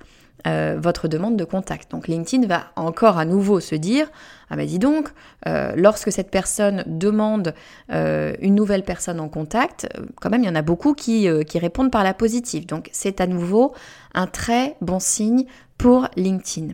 [0.47, 1.91] euh, votre demande de contact.
[1.91, 4.10] Donc LinkedIn va encore à nouveau se dire,
[4.49, 5.10] ah ben dis donc,
[5.47, 7.54] euh, lorsque cette personne demande
[7.91, 9.89] euh, une nouvelle personne en contact,
[10.21, 12.65] quand même il y en a beaucoup qui, qui répondent par la positive.
[12.65, 13.73] Donc c'est à nouveau
[14.13, 15.45] un très bon signe
[15.78, 16.73] pour LinkedIn.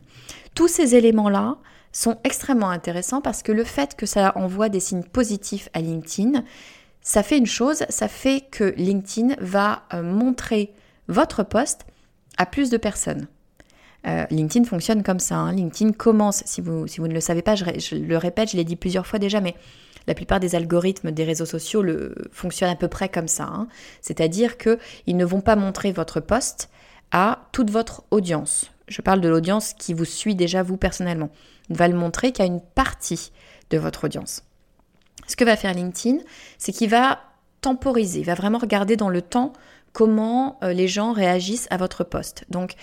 [0.54, 1.58] Tous ces éléments-là
[1.92, 6.44] sont extrêmement intéressants parce que le fait que ça envoie des signes positifs à LinkedIn,
[7.02, 10.74] ça fait une chose, ça fait que LinkedIn va montrer
[11.08, 11.86] votre poste
[12.38, 13.28] à plus de personnes.
[14.08, 15.36] Euh, LinkedIn fonctionne comme ça.
[15.36, 15.54] Hein.
[15.54, 19.08] LinkedIn commence, si vous, ne le savez pas, je, le répète, je l'ai dit plusieurs
[19.08, 19.56] fois déjà, mais
[20.08, 21.84] la plupart des algorithmes des réseaux sociaux
[22.32, 23.46] fonctionnent à peu près comme ça.
[23.46, 23.68] Hein.
[24.02, 26.70] C'est-à-dire qu'ils ne vont pas montrer votre poste
[27.12, 28.72] à toute votre audience.
[28.88, 31.30] Je parle de l'audience qui vous suit déjà vous personnellement.
[31.70, 33.32] Il va le montrer qu'à une partie
[33.72, 34.44] de votre audience.
[35.28, 36.20] Ce que va faire LinkedIn,
[36.60, 37.20] c'est qu'il va
[37.62, 39.54] temporiser, il va vraiment regarder dans le temps
[39.92, 42.46] comment euh, les gens réagissent à votre poste.
[42.50, 42.76] Donc,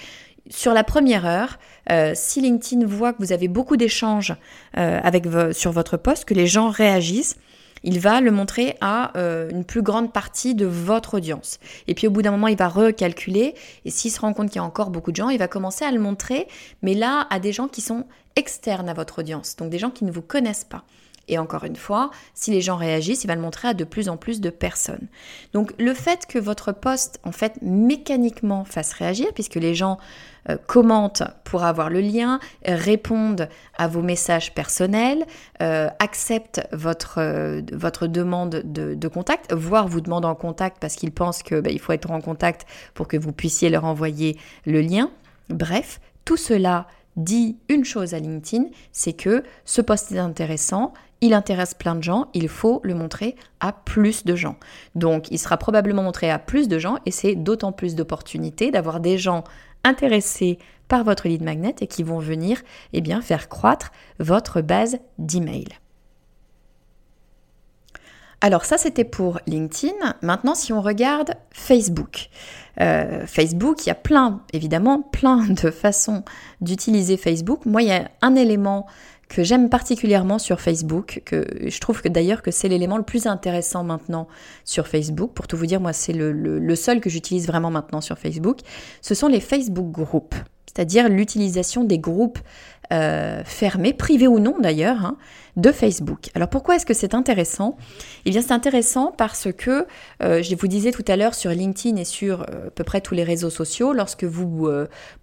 [0.50, 1.58] sur la première heure,
[1.90, 4.34] euh, si LinkedIn voit que vous avez beaucoup d'échanges
[4.76, 7.36] euh, sur votre poste, que les gens réagissent,
[7.84, 11.58] il va le montrer à euh, une plus grande partie de votre audience.
[11.88, 14.56] Et puis au bout d'un moment, il va recalculer, et s'il se rend compte qu'il
[14.56, 16.46] y a encore beaucoup de gens, il va commencer à le montrer,
[16.82, 18.04] mais là, à des gens qui sont
[18.36, 20.84] externes à votre audience, donc des gens qui ne vous connaissent pas.
[21.32, 24.10] Et encore une fois, si les gens réagissent, il va le montrer à de plus
[24.10, 25.08] en plus de personnes.
[25.54, 29.96] Donc le fait que votre poste, en fait, mécaniquement fasse réagir, puisque les gens
[30.50, 35.24] euh, commentent pour avoir le lien, répondent à vos messages personnels,
[35.62, 41.42] euh, acceptent votre, euh, demande de, contact, voire vous demandent en contact parce qu'ils pensent
[41.42, 45.10] qu'il bah, faut être en contact pour que vous puissiez leur envoyer le lien.
[45.48, 51.34] Bref, tout cela dit une chose à LinkedIn, c'est que ce poste est intéressant, il
[51.34, 54.56] intéresse plein de gens, il faut le montrer à plus de gens.
[54.94, 59.00] Donc il sera probablement montré à plus de gens et c'est d'autant plus d'opportunités d'avoir
[59.00, 59.44] des gens
[59.84, 62.60] intéressés par votre lead magnet et qui vont venir
[62.92, 65.68] eh bien, faire croître votre base d'email.
[68.44, 69.94] Alors ça c'était pour LinkedIn.
[70.20, 72.28] Maintenant si on regarde Facebook.
[72.80, 76.24] Euh, Facebook, il y a plein, évidemment, plein de façons
[76.60, 77.66] d'utiliser Facebook.
[77.66, 78.86] Moi, il y a un élément
[79.28, 83.26] que j'aime particulièrement sur Facebook, que je trouve que d'ailleurs que c'est l'élément le plus
[83.26, 84.28] intéressant maintenant
[84.64, 85.32] sur Facebook.
[85.32, 88.58] Pour tout vous dire, moi c'est le, seul que j'utilise vraiment maintenant sur Facebook.
[89.00, 92.40] Ce sont les Facebook Groups, c'est-à-dire l'utilisation des groupes
[92.92, 95.16] euh, fermés, privés ou non d'ailleurs, hein,
[95.56, 96.28] de Facebook.
[96.34, 97.76] Alors pourquoi est-ce que c'est intéressant?
[98.24, 99.86] Eh bien c'est intéressant parce que,
[100.22, 103.00] euh, je vous disais tout à l'heure sur LinkedIn et sur euh, à peu près
[103.00, 104.68] tous les réseaux sociaux, lorsque vous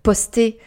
[0.03, 0.57] postez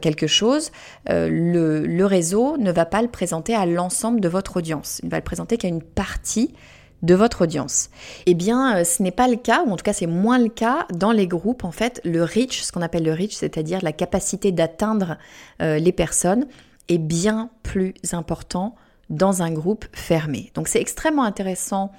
[0.00, 0.70] quelque chose,
[1.08, 5.00] le, le réseau ne va pas le présenter à l'ensemble de votre audience.
[5.02, 6.54] Il va le présenter qu'à une partie
[7.02, 7.90] de votre audience.
[8.26, 10.48] Eh bien, euh, ce n'est pas le cas, ou en tout cas c'est moins le
[10.48, 11.64] cas dans les groupes.
[11.64, 15.18] En fait, le reach, ce qu'on appelle le reach, c'est-à-dire la capacité d'atteindre
[15.60, 16.46] euh, les personnes,
[16.88, 18.74] est bien plus important
[19.10, 20.50] dans un groupe fermé.
[20.54, 21.92] Donc c'est extrêmement intéressant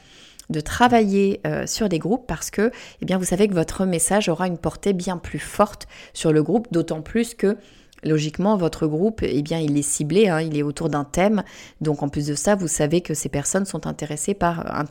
[0.49, 4.29] de travailler euh, sur des groupes parce que eh bien, vous savez que votre message
[4.29, 7.58] aura une portée bien plus forte sur le groupe, d'autant plus que
[8.05, 11.43] logiquement, votre groupe, eh bien, il est ciblé, hein, il est autour d'un thème.
[11.81, 14.85] Donc, en plus de ça, vous savez que ces personnes sont intéressées par un,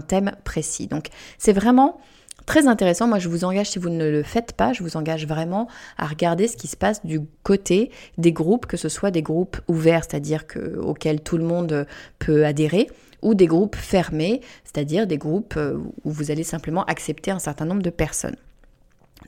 [0.00, 0.86] thème précis.
[0.86, 2.00] Donc, c'est vraiment
[2.46, 3.06] très intéressant.
[3.06, 6.06] Moi, je vous engage, si vous ne le faites pas, je vous engage vraiment à
[6.06, 10.04] regarder ce qui se passe du côté des groupes, que ce soit des groupes ouverts,
[10.04, 11.86] c'est-à-dire que, auxquels tout le monde
[12.18, 12.88] peut adhérer,
[13.22, 17.64] ou des groupes fermés, c'est-à-dire des groupes euh, où vous allez simplement accepter un certain
[17.64, 18.36] nombre de personnes.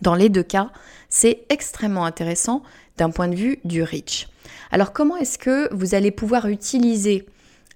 [0.02, 0.70] Dans les deux cas,
[1.08, 2.62] c'est extrêmement intéressant
[2.98, 4.28] d'un point de vue du reach.
[4.70, 7.26] Alors comment est-ce que vous allez pouvoir utiliser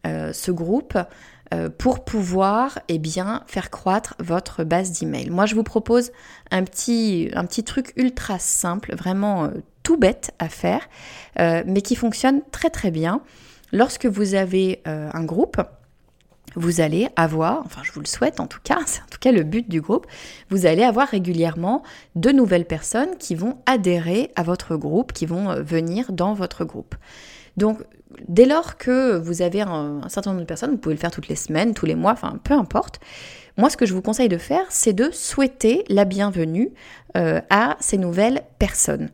[0.06, 0.98] euh, ce groupe
[1.52, 5.30] euh, pour pouvoir eh bien, faire croître votre base d'email?
[5.30, 6.10] Moi, je vous propose
[6.50, 7.30] un petit,
[7.64, 9.48] truc ultra simple, vraiment euh,
[9.82, 10.88] tout bête à faire,
[11.38, 13.22] mais qui fonctionne très très bien.
[13.72, 15.60] Lorsque vous avez un groupe,
[16.56, 19.32] vous allez avoir, enfin je vous le souhaite en tout cas, c'est en tout cas
[19.32, 20.06] le but du groupe,
[20.50, 21.82] vous allez avoir régulièrement
[22.14, 26.64] de nouvelles personnes qui vont adhérer à votre groupe, qui vont euh, venir dans votre
[26.64, 26.94] groupe.
[27.56, 27.78] Donc
[28.28, 31.28] dès lors que vous avez un, certain nombre de personnes, vous pouvez le faire toutes
[31.28, 33.00] les semaines, tous les mois, enfin peu importe,
[33.56, 36.70] moi ce que je vous conseille de faire, c'est de souhaiter la bienvenue
[37.16, 39.10] euh, à ces nouvelles personnes.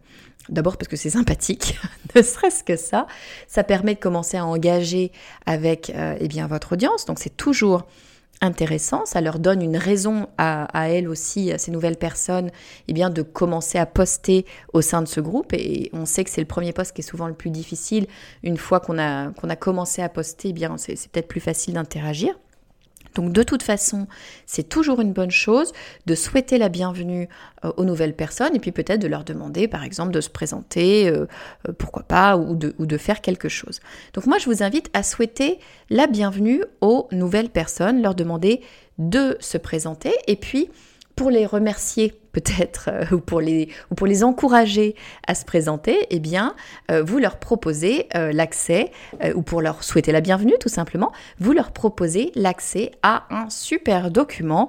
[0.48, 1.78] D'abord parce que c'est sympathique,
[2.14, 3.06] ne serait-ce que ça.
[3.48, 5.12] Ça permet de commencer à engager
[5.44, 7.04] avec euh, eh bien, votre audience.
[7.04, 7.85] Donc c'est toujours
[8.40, 9.06] intéressant.
[9.06, 12.50] Ça leur donne une raison à, elles aussi, à ces nouvelles personnes,
[12.88, 15.52] eh bien, de commencer à poster au sein de ce groupe.
[15.52, 18.06] Et on sait que c'est le premier poste qui est souvent le plus difficile.
[18.42, 21.74] Une fois qu'on a, qu'on a commencé à poster, eh bien, c'est peut-être plus facile
[21.74, 22.38] d'interagir.
[23.16, 24.07] Donc de toute façon,
[24.44, 25.72] c'est toujours une bonne chose
[26.05, 27.29] de souhaiter la bienvenue
[27.64, 31.09] euh, aux nouvelles personnes et puis peut-être de leur demander par exemple de se présenter,
[31.09, 31.26] euh,
[31.66, 33.81] euh, pourquoi pas, ou de, ou de faire quelque chose.
[34.12, 38.61] Donc moi je vous invite à souhaiter la bienvenue aux nouvelles personnes, leur demander
[38.98, 40.68] de se présenter et puis
[41.16, 44.94] pour les remercier peut-être euh, ou, pour les, encourager
[45.26, 46.55] à se présenter, eh bien,
[46.90, 48.92] euh, vous leur proposez euh, l'accès,
[49.35, 54.11] ou pour leur souhaiter la bienvenue tout simplement, vous leur proposez l'accès à un super
[54.11, 54.68] document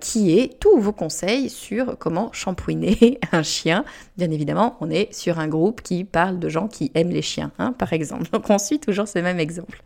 [0.00, 3.84] qui est tous vos conseils sur comment shampouiner un chien.
[4.16, 7.50] Bien évidemment, on est sur un groupe qui parle de gens qui aiment les chiens,
[7.58, 8.28] hein, par exemple.
[8.32, 9.82] Donc on suit toujours ce même exemple.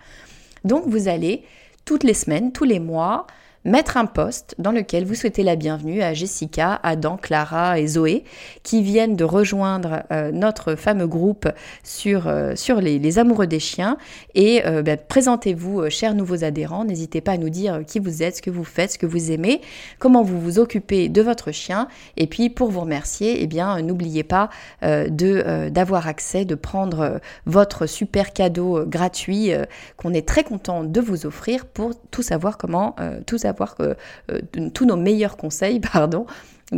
[0.64, 1.42] Donc vous allez
[1.85, 3.27] toutes les semaines, tous les mois,
[3.66, 8.22] mettre un post dans lequel vous souhaitez la bienvenue à Jessica, Adam, Clara et Zoé
[8.62, 11.48] qui viennent de rejoindre euh, notre fameux groupe
[11.83, 13.96] sur, euh, sur les, amoureux des chiens.
[14.37, 16.85] Et euh, ben, présentez-vous, chers nouveaux adhérents.
[16.85, 19.33] N'hésitez pas à nous dire qui vous êtes, ce que vous faites, ce que vous
[19.33, 19.61] aimez,
[19.98, 21.88] comment vous vous occupez de votre chien.
[22.16, 24.48] Et puis pour vous remercier, eh bien n'oubliez pas
[24.83, 29.50] d'avoir accès, de prendre votre super cadeau gratuit
[29.96, 32.94] qu'on est très content de vous offrir pour tout savoir comment
[33.26, 33.97] tout savoir que
[34.31, 34.40] euh,
[34.73, 36.27] tous nos meilleurs conseils, pardon,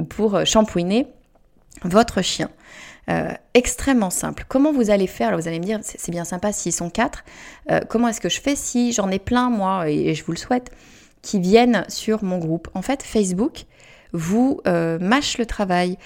[0.08, 1.08] pour shampouiner
[1.84, 2.50] votre chien.
[3.08, 4.44] Euh, extrêmement simple.
[4.48, 5.36] Comment vous allez faire?
[5.36, 7.24] Vous allez me dire, c'est bien sympa s'ils sont quatre.
[7.70, 10.38] Euh, comment est-ce que je fais si j'en ai plein, moi, et, je vous le
[10.38, 10.70] souhaite,
[11.22, 12.68] qui viennent sur mon groupe?
[12.74, 13.64] En fait, Facebook
[14.12, 15.98] vous euh, mâche le travail.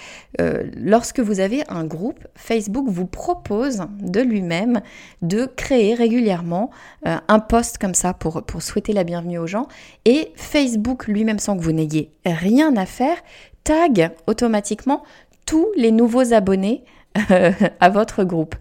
[0.76, 4.80] lorsque vous avez un groupe, Facebook vous propose de lui-même
[5.20, 6.70] de créer régulièrement
[7.04, 9.68] un post comme ça pour, souhaiter la bienvenue aux gens.
[10.04, 13.16] Et Facebook lui-même, sans que vous n'ayez rien à faire,
[13.64, 15.02] tag automatiquement
[15.46, 16.84] tous les nouveaux abonnés
[17.30, 18.54] euh, à votre groupe.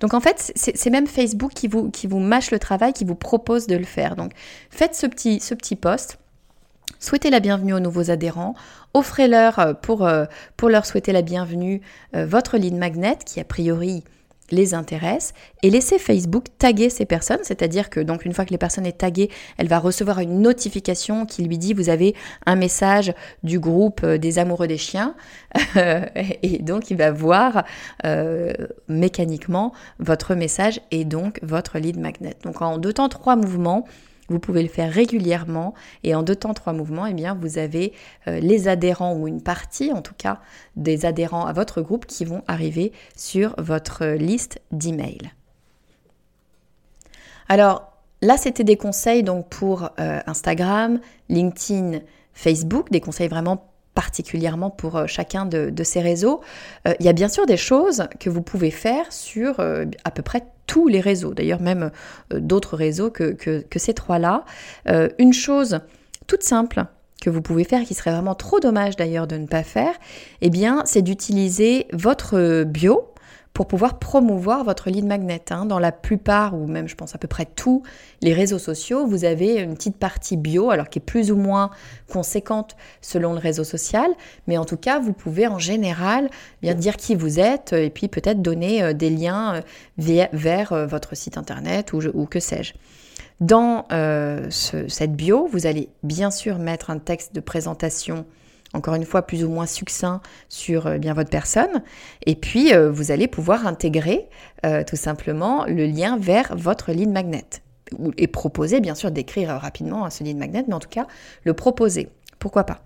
[0.00, 3.66] Donc en fait, c'est même Facebook qui vous, qui mâche le travail, qui vous propose
[3.66, 4.16] de le faire.
[4.16, 4.32] Donc
[4.70, 6.18] faites ce petit, ce petit post.
[7.00, 8.54] Souhaitez la bienvenue aux nouveaux adhérents,
[8.94, 10.24] offrez-leur euh, pour, euh,
[10.56, 11.80] pour leur souhaiter la bienvenue
[12.12, 14.02] votre lead magnet qui a priori
[14.50, 15.34] les intéresse.
[15.62, 18.98] Et laissez Facebook taguer ces personnes, c'est-à-dire que donc une fois que les personnes est
[18.98, 22.14] taguée, elle va recevoir une notification qui lui dit vous avez
[22.46, 25.14] un message du groupe euh, des amoureux des chiens.
[26.42, 27.64] Et donc il va voir
[28.04, 28.52] euh,
[28.88, 32.34] mécaniquement votre message et donc votre lead magnet.
[32.44, 33.86] Donc en deux temps trois mouvements,
[34.28, 35.74] vous pouvez le faire régulièrement
[36.04, 37.92] et en deux temps, trois mouvements, eh bien, vous avez
[38.26, 40.40] euh, les adhérents ou une partie en tout cas
[40.76, 45.32] des adhérents à votre groupe qui vont arriver sur votre liste d'emails.
[47.48, 52.00] Alors là, c'était des conseils donc pour euh, Instagram, LinkedIn,
[52.34, 53.67] Facebook, des conseils vraiment
[53.98, 56.40] particulièrement pour euh, chacun de, ces réseaux.
[57.00, 60.44] il y a bien sûr des choses que vous pouvez faire sur à peu près
[60.68, 61.90] tous les réseaux, d'ailleurs même
[62.32, 64.44] euh, d'autres réseaux que, ces trois-là.
[64.88, 65.80] Euh, une chose
[66.28, 66.84] toute simple
[67.20, 69.94] que vous pouvez faire, qui serait vraiment trop dommage d'ailleurs de ne pas faire,
[70.40, 73.12] eh bien c'est d'utiliser votre bio
[73.58, 75.42] pour pouvoir promouvoir votre lead magnet.
[75.50, 75.66] Hein.
[75.66, 77.82] Dans la plupart, ou même je pense à peu près tous
[78.22, 81.70] les réseaux sociaux, vous avez une petite partie bio, alors qui est plus ou moins
[82.08, 84.12] conséquente selon le réseau social,
[84.46, 86.30] mais en tout cas, vous pouvez en général
[86.62, 90.86] bien dire qui vous êtes et puis peut-être donner euh, des liens euh, vers euh,
[90.86, 92.74] votre site internet ou, ou que sais-je.
[93.40, 93.86] Dans
[94.50, 98.24] cette bio, vous allez bien sûr mettre un texte de présentation
[98.74, 101.82] encore une fois plus ou moins succinct sur euh, bien votre personne.
[102.26, 104.28] Et puis, euh, vous allez pouvoir intégrer
[104.66, 107.44] euh, tout simplement le lien vers votre lead magnet.
[108.18, 111.06] Et proposer, bien sûr, d'écrire rapidement ce lead magnet, mais en tout cas,
[111.44, 112.10] le proposer.
[112.38, 112.82] Pourquoi pas?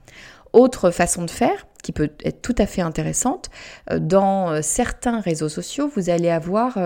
[0.52, 3.50] Autre façon de faire, qui peut être tout à fait intéressante,
[3.90, 6.78] dans certains réseaux sociaux, vous allez avoir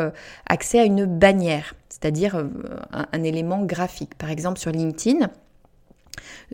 [0.47, 2.43] accès à une bannière, c'est-à-dire
[2.93, 4.15] un, élément graphique.
[4.15, 5.29] Par exemple, sur LinkedIn,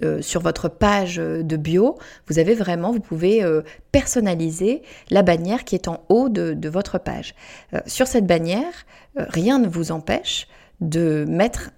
[0.02, 1.98] euh, sur votre page de bio,
[2.28, 6.98] vous avez vraiment, vous pouvez euh, personnaliser la bannière qui est en haut de, votre
[6.98, 7.34] page.
[7.74, 8.72] Euh, sur cette bannière,
[9.16, 10.48] rien ne vous empêche
[10.80, 11.70] de mettre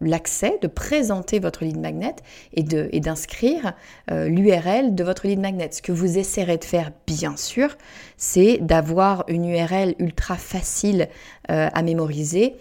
[0.00, 2.14] l'accès, de présenter votre lead magnet
[2.54, 3.74] et d'inscrire
[4.10, 5.68] l'URL de votre lead magnet.
[5.70, 7.76] Ce que vous essaierez de faire, bien sûr,
[8.16, 11.08] c'est d'avoir une URL ultra facile
[11.48, 12.54] à mémoriser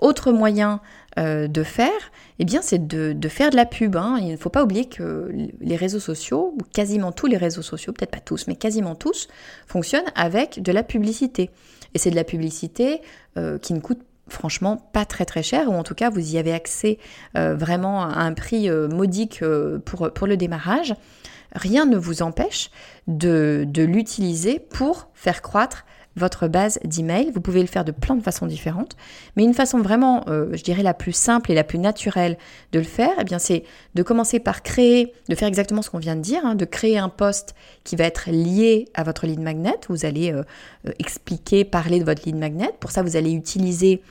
[0.00, 0.80] Autre moyen
[1.18, 1.90] euh, de faire,
[2.38, 3.96] eh bien, c'est de, faire de la pub.
[3.96, 4.18] Hein.
[4.20, 5.30] Il ne faut pas oublier que
[5.60, 9.28] les réseaux sociaux, ou quasiment tous les réseaux sociaux, peut-être pas tous, mais quasiment tous,
[9.66, 11.50] fonctionnent avec de la publicité.
[11.94, 13.00] Et c'est de la publicité
[13.36, 16.38] euh, qui ne coûte franchement pas très très cher, ou en tout cas vous y
[16.38, 16.98] avez accès
[17.34, 19.42] vraiment à un prix modique
[19.86, 20.94] pour, pour le démarrage
[21.54, 22.70] rien ne vous empêche
[23.06, 25.84] de, l'utiliser pour faire croître
[26.16, 27.30] votre base d'email.
[27.32, 28.96] Vous pouvez le faire de plein de façons différentes,
[29.36, 32.38] mais une façon vraiment, euh, je dirais, la plus simple et la plus naturelle
[32.72, 33.62] de le faire, eh bien, c'est
[33.94, 36.98] de commencer par créer, de faire exactement ce qu'on vient de dire, hein, de créer
[36.98, 39.76] un post qui va être lié à votre lead magnet.
[39.88, 40.42] Vous allez euh,
[40.88, 42.70] euh, expliquer, parler de votre lead magnet.
[42.80, 44.02] Pour ça, vous allez utiliser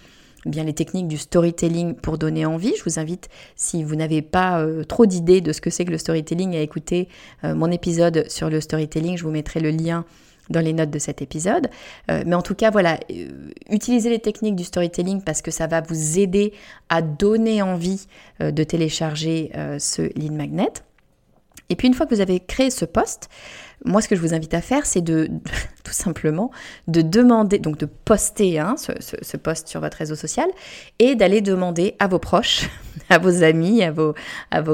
[0.46, 2.74] bien les techniques du storytelling pour donner envie.
[2.78, 5.92] Je vous invite, si vous n'avez pas euh, trop d'idées de ce que c'est que
[5.92, 7.10] le storytelling, à écouter
[7.44, 9.18] euh, mon épisode sur le storytelling.
[9.18, 10.06] Je vous mettrai le lien
[10.50, 11.70] dans les notes de cet épisode.
[12.10, 13.00] Euh, mais en tout cas, voilà,
[13.70, 16.54] utilisez les techniques du storytelling parce que ça va vous aider
[16.90, 18.08] à donner envie
[18.40, 20.72] de télécharger ce lead magnet.
[21.70, 23.30] Et puis une fois que vous avez créé ce poste,
[23.86, 25.30] moi ce que je vous invite à faire, c'est de,
[25.84, 26.51] tout simplement
[26.88, 30.47] de demander, donc de poster hein, ce, post sur votre réseau social
[30.99, 32.69] et d'aller demander à vos proches,
[33.09, 34.15] à vos amis, à vos,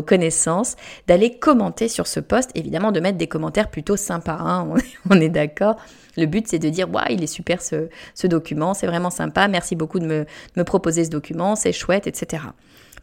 [0.01, 0.75] connaissances,
[1.07, 2.51] d'aller commenter sur ce post.
[2.55, 4.67] Évidemment, de mettre des commentaires plutôt sympas, hein,
[5.09, 5.75] on, est d'accord.
[6.17, 7.87] Le but, c'est de dire, waouh, il est super ce,
[8.27, 10.27] document, c'est vraiment sympa, merci beaucoup de me, de
[10.57, 12.43] me proposer ce document, c'est chouette, etc.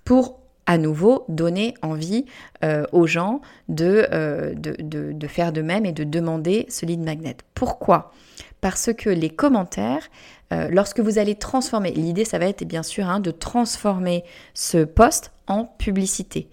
[0.05, 2.27] Pour à nouveau donner envie
[2.63, 3.41] euh, aux gens
[3.81, 7.37] euh, de, de, faire de même et de demander ce lead magnet.
[7.55, 8.13] Pourquoi?
[8.61, 10.09] Parce que les commentaires,
[10.53, 14.85] euh, lorsque vous allez transformer, l'idée ça va être bien sûr hein, de transformer ce
[14.85, 16.49] post en publicité.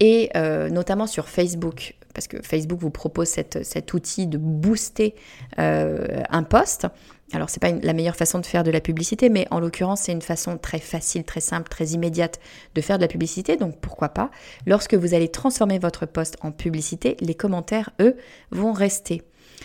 [0.00, 0.30] Et
[0.70, 5.14] notamment sur Facebook, parce que Facebook vous propose cet outil de booster
[5.56, 6.86] un post.
[7.32, 10.12] Alors, c'est pas la meilleure façon de faire de la publicité, mais en l'occurrence, c'est
[10.12, 12.40] une façon très facile, très simple, très immédiate
[12.74, 13.56] de faire de la publicité.
[13.56, 14.30] Donc, pourquoi pas
[14.66, 18.16] Lorsque vous allez transformer votre poste en publicité, les commentaires, eux,
[18.50, 19.22] vont rester.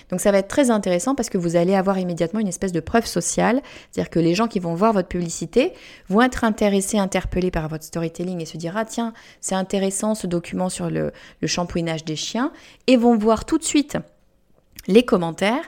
[0.10, 2.80] Donc ça va être très intéressant parce que vous allez avoir immédiatement une espèce de
[2.80, 3.62] preuve sociale,
[3.92, 5.74] c'est-à-dire que les gens qui vont voir votre publicité
[6.10, 10.28] vont être intéressés, interpellés par votre storytelling et se dire ah tiens c'est intéressant ce
[10.28, 11.12] document sur le,
[11.42, 12.52] le des chiens
[12.86, 13.98] et vont voir tout de suite
[14.88, 15.64] les commentaires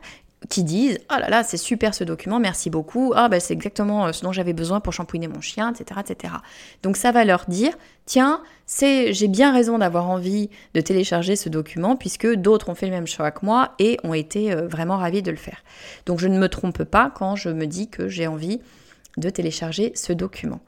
[0.48, 3.12] qui disent oh là là c'est super ce document merci beaucoup.
[3.16, 6.34] Ah ben c'est exactement euh, ce dont j'avais besoin pour shampouiner mon chien etc etc
[6.82, 7.74] donc ça va leur dire
[8.06, 12.86] tiens c'est j'ai bien raison d'avoir envie de télécharger ce document puisque d'autres ont fait
[12.86, 15.64] le même choix que moi et ont été euh, vraiment ravis de le faire
[16.06, 18.62] donc je ne me trompe pas quand je me dis que j'ai envie
[19.20, 20.62] de télécharger ce document.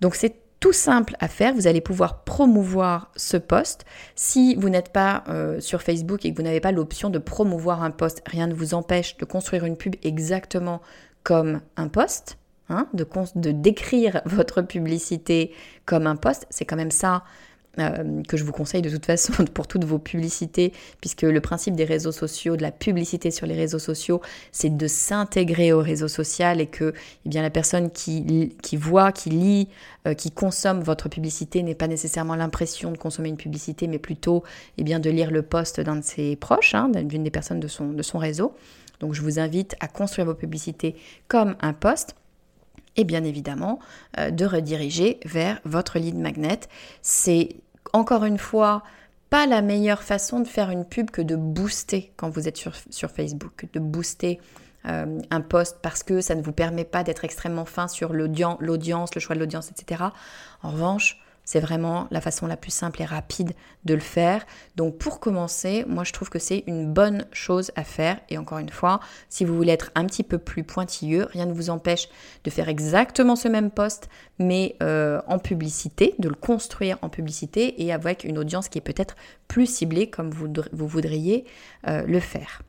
[0.00, 1.54] Donc c'est tout simple à faire.
[1.54, 3.84] Vous allez pouvoir promouvoir ce post.
[4.14, 7.82] Si vous n'êtes pas euh, sur Facebook et que vous n'avez pas l'option de promouvoir
[7.82, 10.80] un post, rien ne vous empêche de construire une pub exactement
[11.22, 12.38] comme un post.
[12.70, 15.52] Hein, de, de décrire votre publicité
[15.84, 17.22] comme un post, c'est quand même ça
[17.78, 21.74] euh, que je vous conseille de toute façon pour toutes vos publicités, puisque le principe
[21.74, 24.20] des réseaux sociaux, de la publicité sur les réseaux sociaux,
[24.52, 26.94] c'est de s'intégrer au réseau social et que
[27.24, 29.68] eh bien, la personne qui, qui voit, qui lit,
[30.06, 34.42] euh, qui consomme votre publicité n'ait pas nécessairement l'impression de consommer une publicité, mais plutôt
[34.76, 37.68] eh bien, de lire le post d'un de ses proches, hein, d'une des personnes de
[37.68, 38.54] son, réseau.
[39.00, 40.94] Donc je vous invite à construire vos publicités
[41.26, 42.16] comme un post
[42.96, 43.80] et bien évidemment
[44.18, 46.60] euh, de rediriger vers votre lead magnet.
[47.00, 47.56] C'est
[47.94, 48.82] encore une fois
[49.30, 53.10] pas la meilleure façon de faire une pub que de booster quand vous êtes sur,
[53.10, 54.38] Facebook, de booster
[54.86, 58.58] euh, un post parce que ça ne vous permet pas d'être extrêmement fin sur l'audience,
[59.14, 60.04] le choix de l'audience, etc.
[60.62, 63.52] En revanche, c'est vraiment la façon la plus simple et rapide
[63.84, 64.46] de le faire.
[64.76, 68.18] Donc pour commencer, moi je trouve que c'est une bonne chose à faire.
[68.30, 71.52] Et encore une fois, si vous voulez être un petit peu plus pointilleux, rien ne
[71.52, 72.08] vous empêche
[72.44, 77.82] de faire exactement ce même poste, mais euh, en publicité, de le construire en publicité
[77.82, 79.16] et avec une audience qui est peut-être
[79.48, 81.44] plus ciblée comme vous, voudriez
[81.86, 82.62] euh, le faire.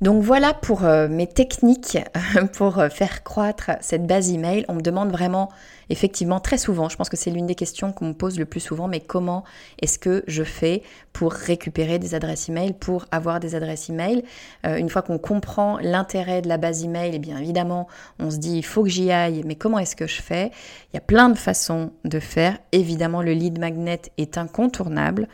[0.00, 1.98] Donc voilà pour euh, mes techniques
[2.52, 4.64] pour euh, faire croître cette base email.
[4.68, 5.50] On me demande vraiment,
[5.90, 8.60] effectivement, très souvent, je pense que c'est l'une des questions qu'on me pose le plus
[8.60, 9.42] souvent, mais comment
[9.82, 14.22] est-ce que je fais pour récupérer des adresses email, pour avoir des adresses email?
[14.64, 17.88] Euh, Une fois qu'on comprend l'intérêt de la base email, et eh bien évidemment,
[18.20, 20.52] on se dit, il faut que j'y aille, mais comment est-ce que je fais?
[20.92, 22.56] Il y a plein de façons de faire.
[22.70, 25.26] Évidemment, le lead magnet est incontournable.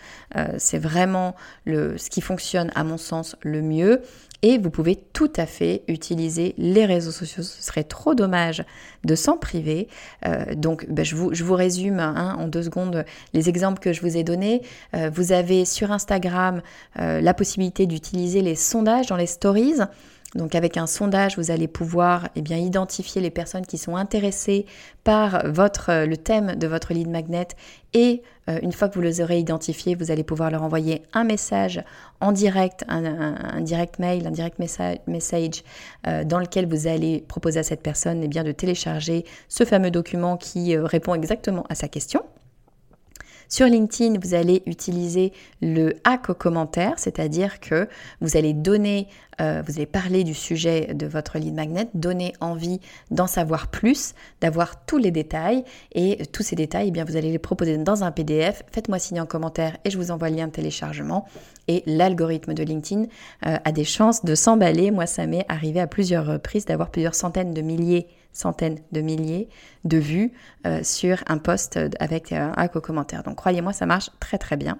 [0.56, 1.34] c'est vraiment
[1.64, 4.00] le, ce qui fonctionne, à mon sens, le mieux.
[4.46, 7.42] Et vous pouvez tout à fait utiliser les réseaux sociaux.
[7.42, 8.62] Ce serait trop dommage
[9.02, 9.88] de s'en priver.
[10.26, 14.18] Euh, donc, ben, je, vous, résume hein, en deux secondes les exemples que je vous
[14.18, 14.60] ai donnés.
[14.94, 16.60] Euh, vous avez sur Instagram
[16.98, 19.76] euh, la possibilité d'utiliser les sondages dans les stories.
[20.34, 24.66] Donc avec un sondage, vous allez pouvoir eh identifier les personnes qui sont intéressées
[25.04, 27.48] par euh, le thème de votre lead magnet
[27.92, 31.24] et euh, une fois que vous les aurez identifiés, vous allez pouvoir leur envoyer un
[31.24, 31.82] message
[32.20, 35.62] en direct, un, direct mail, un direct message,
[36.06, 39.90] euh, dans lequel vous allez proposer à cette personne eh bien, de télécharger ce fameux
[39.90, 42.22] document qui répond exactement à sa question.
[43.48, 47.88] Sur LinkedIn, vous allez utiliser le hack au commentaire, c'est-à-dire que
[48.20, 49.08] vous allez donner,
[49.40, 52.80] euh, vous allez parler du sujet de votre lead magnet, donner envie
[53.10, 57.30] d'en savoir plus, d'avoir tous les détails et tous ces détails, eh bien, vous allez
[57.30, 58.62] les proposer dans un PDF.
[58.72, 61.26] Faites-moi signer en commentaire et je vous envoie le lien de téléchargement.
[61.68, 63.04] Et l'algorithme de LinkedIn
[63.46, 64.90] euh, a des chances de s'emballer.
[64.90, 69.48] Moi, ça m'est arrivé à plusieurs reprises d'avoir plusieurs centaines de milliers centaines de milliers
[69.84, 70.32] de vues
[70.66, 73.22] euh, sur un post avec euh, un co-commentaire.
[73.22, 74.76] Donc croyez-moi, ça marche très très bien.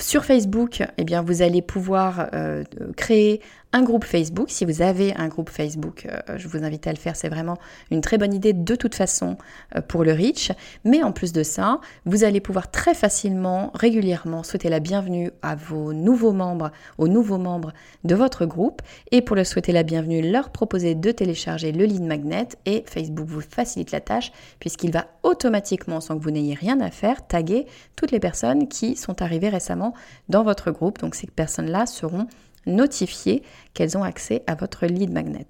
[0.00, 2.62] Sur Facebook, eh bien, vous allez pouvoir euh,
[2.96, 3.40] créer
[3.72, 4.50] un groupe Facebook.
[4.50, 7.14] Si vous avez un groupe Facebook, euh, je vous invite à le faire.
[7.14, 7.56] C'est vraiment
[7.90, 9.36] une très bonne idée de toute façon
[9.76, 10.50] euh, pour le reach.
[10.84, 15.54] Mais en plus de ça, vous allez pouvoir très facilement, régulièrement souhaiter la bienvenue à
[15.54, 18.82] vos nouveaux membres, aux nouveaux membres de votre groupe.
[19.12, 23.28] Et pour leur souhaiter la bienvenue, leur proposer de télécharger le lead magnet et Facebook
[23.28, 27.66] vous facilite la tâche puisqu'il va automatiquement, sans que vous n'ayez rien à faire, taguer
[27.94, 29.94] toutes les personnes qui sont arrivées récemment
[30.28, 30.98] dans votre groupe.
[30.98, 32.26] Donc ces personnes-là seront
[32.66, 33.42] notifier
[33.74, 35.46] qu'elles ont accès à votre lead magnet.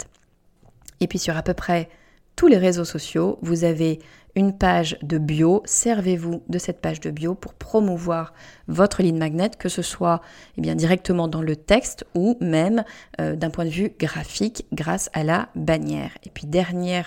[1.01, 1.89] Et puis sur à peu près
[2.37, 3.99] tous les réseaux sociaux, vous avez
[4.35, 5.63] une page de bio.
[5.65, 8.33] Servez-vous de cette page de bio pour promouvoir
[8.69, 10.21] votre lead magnet, que ce soit
[10.57, 12.85] eh bien, directement dans le texte ou même
[13.21, 16.13] euh, d'un point de vue graphique grâce à la bannière.
[16.25, 17.03] Et puis dernier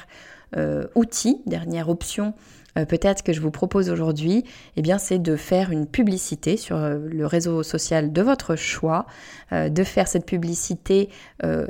[0.58, 2.34] euh, outil, dernière option
[2.78, 4.44] euh, peut-être que je vous propose aujourd'hui,
[4.76, 9.06] eh bien, c'est de faire une publicité sur euh, le réseau social de votre choix,
[9.52, 11.10] euh, de faire cette publicité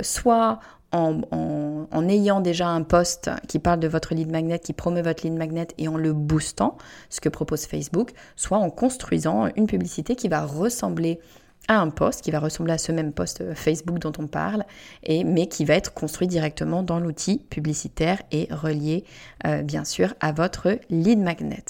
[0.02, 0.60] soit
[0.92, 5.24] en, en, ayant déjà un post qui parle de votre lead magnet, qui promeut votre
[5.24, 6.78] lead magnet et en le boostant,
[7.10, 11.20] ce que propose Facebook, soit en construisant une publicité qui va ressembler
[11.68, 14.64] à un post qui va ressembler à ce même post euh, Facebook dont on parle,
[15.04, 19.06] et, mais qui va être construit directement dans l'outil publicitaire et relié
[19.46, 21.64] euh, bien sûr à votre lead magnet.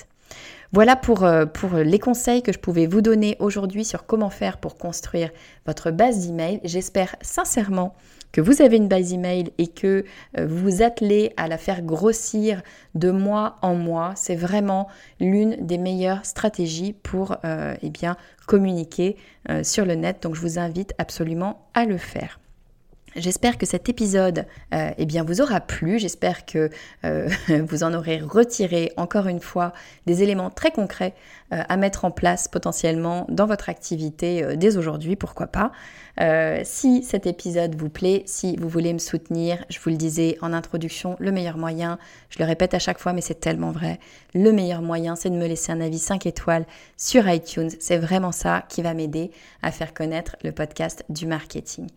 [0.72, 4.58] Voilà pour, euh, pour les conseils que je pouvais vous donner aujourd'hui sur comment faire
[4.58, 5.30] pour construire
[5.68, 6.60] votre base d'email.
[6.64, 7.96] J'espère sincèrement
[8.34, 10.04] que vous avez une base email et que
[10.38, 12.62] euh, vous vous attelez à la faire grossir
[12.96, 18.18] de mois en mois, c'est vraiment l'une des meilleures stratégies pour euh, eh bien,
[18.48, 19.16] communiquer
[19.50, 20.24] euh, sur le net.
[20.24, 22.40] Donc je vous invite absolument à le faire.
[23.16, 26.00] J'espère que cet épisode eh bien, vous aura plu.
[26.00, 26.72] J'espère que
[27.48, 29.72] vous en aurez retiré encore une fois
[30.08, 31.14] des éléments très concrets
[31.70, 35.72] à mettre en place potentiellement dans votre activité dès aujourd'hui, pourquoi pas.
[36.64, 40.54] si cet épisode vous plaît, si vous voulez me soutenir, je vous le disais en
[40.54, 41.98] introduction, le meilleur moyen,
[42.30, 44.00] je le répète à chaque fois, mais c'est tellement vrai,
[44.34, 46.66] le meilleur moyen, c'est de me laisser un avis 5 étoiles
[46.98, 47.70] sur iTunes.
[47.80, 49.32] C'est vraiment ça qui va m'aider
[49.62, 51.88] à faire connaître le podcast du marketing.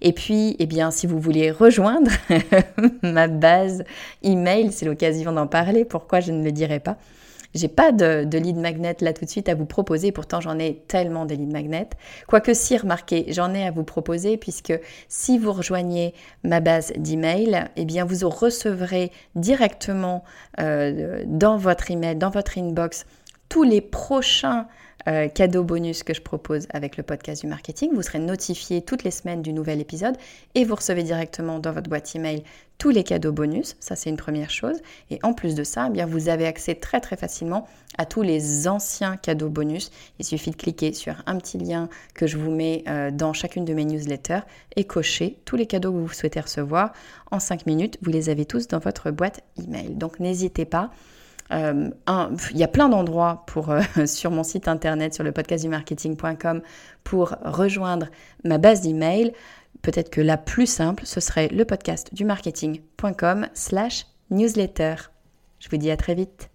[0.00, 2.10] Et puis, eh bien, si vous voulez rejoindre
[3.02, 3.84] ma base
[4.22, 5.84] email, c'est l'occasion d'en parler.
[5.84, 6.96] Pourquoi je ne le dirai pas
[7.54, 10.82] j'ai pas de, lead magnet là tout de suite à vous proposer, pourtant j'en ai
[10.88, 11.90] tellement de lead magnets.
[12.26, 14.72] Quoique si, remarquez, j'en ai à vous proposer puisque
[15.08, 20.24] si vous rejoignez ma base d'email, eh bien vous recevrez directement
[20.60, 23.06] euh, dans votre email, dans votre inbox,
[23.48, 24.66] tous les prochains
[25.08, 27.90] euh, cadeau bonus que je propose avec le podcast du marketing.
[27.94, 30.16] Vous serez notifié toutes les semaines du nouvel épisode
[30.54, 32.42] et vous recevez directement dans votre boîte email
[32.78, 33.76] tous les cadeaux bonus.
[33.80, 34.76] Ça, c'est une première chose.
[35.10, 37.66] Et en plus de ça, eh bien, vous avez accès très très facilement
[37.98, 39.90] à tous les anciens cadeaux bonus.
[40.18, 43.64] Il suffit de cliquer sur un petit lien que je vous mets euh, dans chacune
[43.64, 44.40] de mes newsletters
[44.76, 46.92] et cocher tous les cadeaux que vous souhaitez recevoir.
[47.30, 49.90] En 5 minutes, vous les avez tous dans votre boîte email.
[49.90, 50.90] Donc n'hésitez pas.
[51.52, 51.90] Euh,
[52.50, 56.62] il y a plein d'endroits pour euh, sur mon site internet, sur le podcastdumarketing.com,
[57.02, 58.08] pour rejoindre
[58.44, 59.32] ma base d'email.
[59.82, 64.94] Peut-être que la plus simple, ce serait le podcastdumarketing.com slash newsletter.
[65.58, 66.53] Je vous dis à très vite.